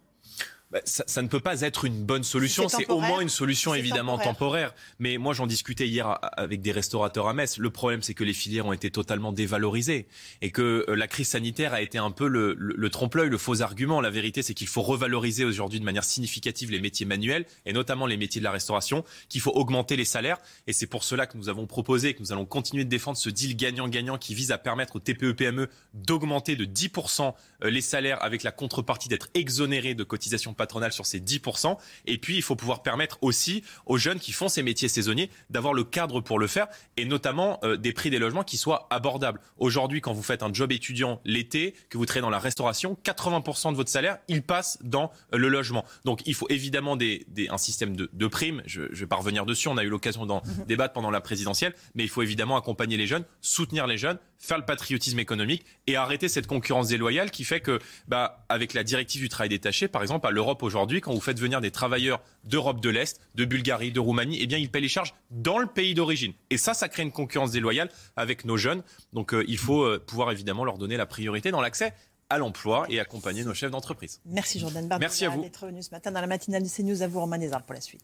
Bah, 0.69 0.81
ça, 0.83 1.05
ça 1.07 1.21
ne 1.21 1.29
peut 1.29 1.39
pas 1.39 1.62
être 1.62 1.86
une 1.86 2.03
bonne 2.03 2.25
solution. 2.25 2.67
C'est 2.67 2.89
au 2.89 3.00
moins 3.00 3.21
une 3.21 3.29
solution 3.29 3.74
évidemment 3.74 4.17
temporaire. 4.17 4.71
temporaire. 4.71 4.75
Mais 5.00 5.17
moi, 5.17 5.33
j'en 5.33 5.47
discutais 5.47 5.88
hier 5.88 6.19
avec 6.38 6.62
des 6.62 6.74
restaurateurs 6.74 7.29
à 7.29 7.33
Metz. 7.33 7.57
Le 7.57 7.69
problème, 7.69 8.01
c'est 8.01 8.13
que 8.13 8.25
les 8.25 8.33
filières 8.33 8.65
ont 8.65 8.74
été 8.74 8.91
totalement 8.91 9.31
dévalorisées 9.31 10.07
et 10.41 10.51
que 10.51 10.86
euh, 10.89 10.95
la 10.95 11.07
crise 11.07 11.29
sanitaire 11.29 11.74
a 11.74 11.81
été 11.81 11.97
un 11.97 12.12
peu 12.12 12.27
le, 12.27 12.53
le- 12.57 12.75
le 12.75 12.89
trompe-l'œil, 12.89 13.29
le 13.29 13.38
faux 13.38 13.62
argument. 13.62 14.01
La 14.01 14.09
vérité, 14.09 14.41
c'est 14.43 14.53
qu'il 14.53 14.67
faut 14.67 14.81
revaloriser 14.81 15.45
aujourd'hui 15.45 15.79
de 15.79 15.86
manière 15.86 16.03
significative 16.03 16.69
les 16.69 16.81
métiers 16.81 17.05
manuels 17.05 17.45
et 17.65 17.71
notamment 17.71 18.05
les 18.05 18.17
métiers 18.17 18.41
de 18.41 18.43
la 18.43 18.51
restauration, 18.51 19.05
qu'il 19.29 19.39
faut 19.39 19.51
augmenter 19.51 19.95
les 19.95 20.03
salaires. 20.03 20.38
Et 20.67 20.74
c'est 20.74 20.88
pour 20.88 21.05
cela 21.05 21.27
que 21.27 21.38
nous 21.38 21.47
avons 21.47 21.65
proposé, 21.65 22.13
que 22.13 22.19
nous 22.19 22.33
allons 22.33 22.45
continuer 22.45 22.83
de 22.83 22.89
défendre 22.89 23.17
ce 23.17 23.29
deal 23.29 23.55
gagnant-gagnant 23.55 24.17
qui 24.17 24.33
vise 24.36 24.51
à 24.51 24.57
permettre 24.57 24.97
aux 24.97 25.00
TPE-PME 25.00 25.63
E 25.63 25.69
d'augmenter 25.93 26.55
de 26.57 26.65
10% 26.65 27.33
euh, 27.63 27.69
les 27.69 27.81
salaires 27.81 28.21
avec 28.21 28.43
la 28.43 28.51
contrepartie 28.51 29.07
d'être 29.07 29.29
exonérés 29.33 29.95
de 29.95 30.03
cotisations 30.03 30.53
patronales 30.58 30.92
sur 30.92 31.06
ces 31.06 31.20
10%. 31.22 31.78
Et 32.06 32.18
puis, 32.18 32.36
il 32.36 32.42
faut 32.42 32.56
pouvoir 32.56 32.84
permettre 32.84 33.18
aussi 33.22 33.64
aux 33.86 33.98
jeunes 33.98 34.20
qui 34.20 34.32
font 34.34 34.50
ces 34.50 34.64
métiers 34.64 34.90
saisonniers 34.90 35.30
d'avoir 35.50 35.74
le 35.74 35.84
cadre 35.84 36.20
pour 36.22 36.40
le 36.40 36.48
faire 36.48 36.68
et 36.98 37.06
notamment 37.06 37.60
euh, 37.64 37.78
des 37.78 37.94
prix 37.94 38.10
des 38.10 38.20
logements 38.20 38.44
qui 38.44 38.58
soient 38.58 38.88
abordables. 38.90 39.40
Aujourd'hui, 39.58 40.02
quand 40.02 40.14
vous 40.14 40.24
faites 40.24 40.44
un 40.44 40.52
job 40.54 40.72
étudiant 40.72 41.22
l'été, 41.24 41.74
que 41.90 41.98
vous 41.98 42.06
travaillez 42.06 42.22
dans 42.24 42.30
la 42.30 42.40
restauration, 42.40 42.98
80% 43.06 43.72
de 43.72 43.76
votre 43.76 43.90
salaire, 43.90 44.18
il 44.28 44.42
passe 44.42 44.78
dans 44.82 45.12
euh, 45.34 45.38
le 45.38 45.48
logement. 45.50 45.86
Donc, 46.06 46.22
il 46.26 46.34
faut 46.34 46.48
évidemment 46.50 46.96
des, 46.96 47.26
des- 47.30 47.50
un 47.50 47.58
système 47.58 47.96
de, 47.96 48.10
de 48.12 48.28
primes. 48.28 48.64
Je 48.66 48.82
ne 48.82 48.88
vais 48.96 49.08
pas 49.08 49.16
revenir 49.16 49.46
dessus. 49.46 49.68
On 49.68 49.78
a 49.78 49.84
eu 49.84 49.90
l'occasion 49.90 50.26
d'en 50.26 50.42
débattre 50.68 50.94
pendant 50.94 51.12
la 51.12 51.22
présidentielle. 51.22 51.74
Mais 51.96 52.04
il 52.04 52.10
faut 52.10 52.22
évidemment 52.24 52.58
accompagner 52.58 52.98
les 52.98 53.06
jeunes, 53.08 53.24
soutenir 53.42 53.88
les 53.88 53.98
jeunes, 53.98 54.18
faire 54.40 54.58
le 54.58 54.66
patriotisme 54.66 55.20
économique 55.20 55.66
et 55.88 55.96
arrêter 55.96 56.28
cette 56.30 56.48
concurrence 56.48 56.88
déloyale 56.88 57.32
qui 57.32 57.44
fait 57.44 57.60
que, 57.60 57.80
bah, 58.08 58.46
avec 58.50 58.74
la 58.74 58.84
directive 58.84 59.22
du 59.22 59.30
travail 59.30 59.50
détaché, 59.50 59.88
par 59.88 60.02
exemple, 60.02 60.26
à 60.28 60.32
l'Europe 60.32 60.47
aujourd'hui, 60.62 61.01
quand 61.01 61.13
vous 61.13 61.22
faites 61.22 61.39
venir 61.39 61.62
des 61.62 61.72
travailleurs 61.72 62.22
d'Europe 62.44 62.82
de 62.82 62.89
l'Est, 62.89 63.20
de 63.36 63.46
Bulgarie, 63.46 63.92
de 63.92 64.00
Roumanie, 64.00 64.38
eh 64.42 64.48
bien, 64.48 64.58
ils 64.58 64.70
paient 64.70 64.80
les 64.80 64.88
charges 64.88 65.13
dans 65.32 65.60
le 65.60 65.68
pays 65.68 65.94
d'origine. 65.94 66.34
Et 66.50 66.58
ça, 66.58 66.74
ça 66.74 66.89
crée 66.89 67.04
une 67.04 67.12
concurrence 67.12 67.51
déloyale 67.51 67.89
avec 68.16 68.46
nos 68.46 68.58
jeunes. 68.58 68.84
Donc, 69.13 69.34
euh, 69.34 69.44
il 69.48 69.58
faut 69.58 69.84
euh, 69.84 70.04
pouvoir 70.06 70.32
évidemment 70.32 70.66
leur 70.66 70.77
donner 70.77 70.98
la 70.98 71.06
priorité 71.06 71.51
dans 71.51 71.62
l'accès 71.62 71.94
à 72.30 72.38
l'emploi 72.38 72.86
et 72.89 73.00
accompagner 73.00 73.44
nos 73.44 73.54
chefs 73.54 73.72
d'entreprise. 73.72 74.20
Merci 74.25 74.60
Jordan 74.60 74.88
Bardella 74.88 75.08
Merci 75.08 75.25
à 75.25 75.30
vous. 75.30 75.42
d'être 75.42 75.66
venu 75.66 75.82
ce 75.82 75.92
matin 75.92 76.12
dans 76.12 76.22
la 76.22 76.27
matinale 76.27 76.63
de 76.63 76.70
CNews. 76.70 77.01
À 77.01 77.08
vous, 77.08 77.20
Romain 77.20 77.39
pour 77.66 77.74
la 77.74 77.82
suite. 77.82 78.04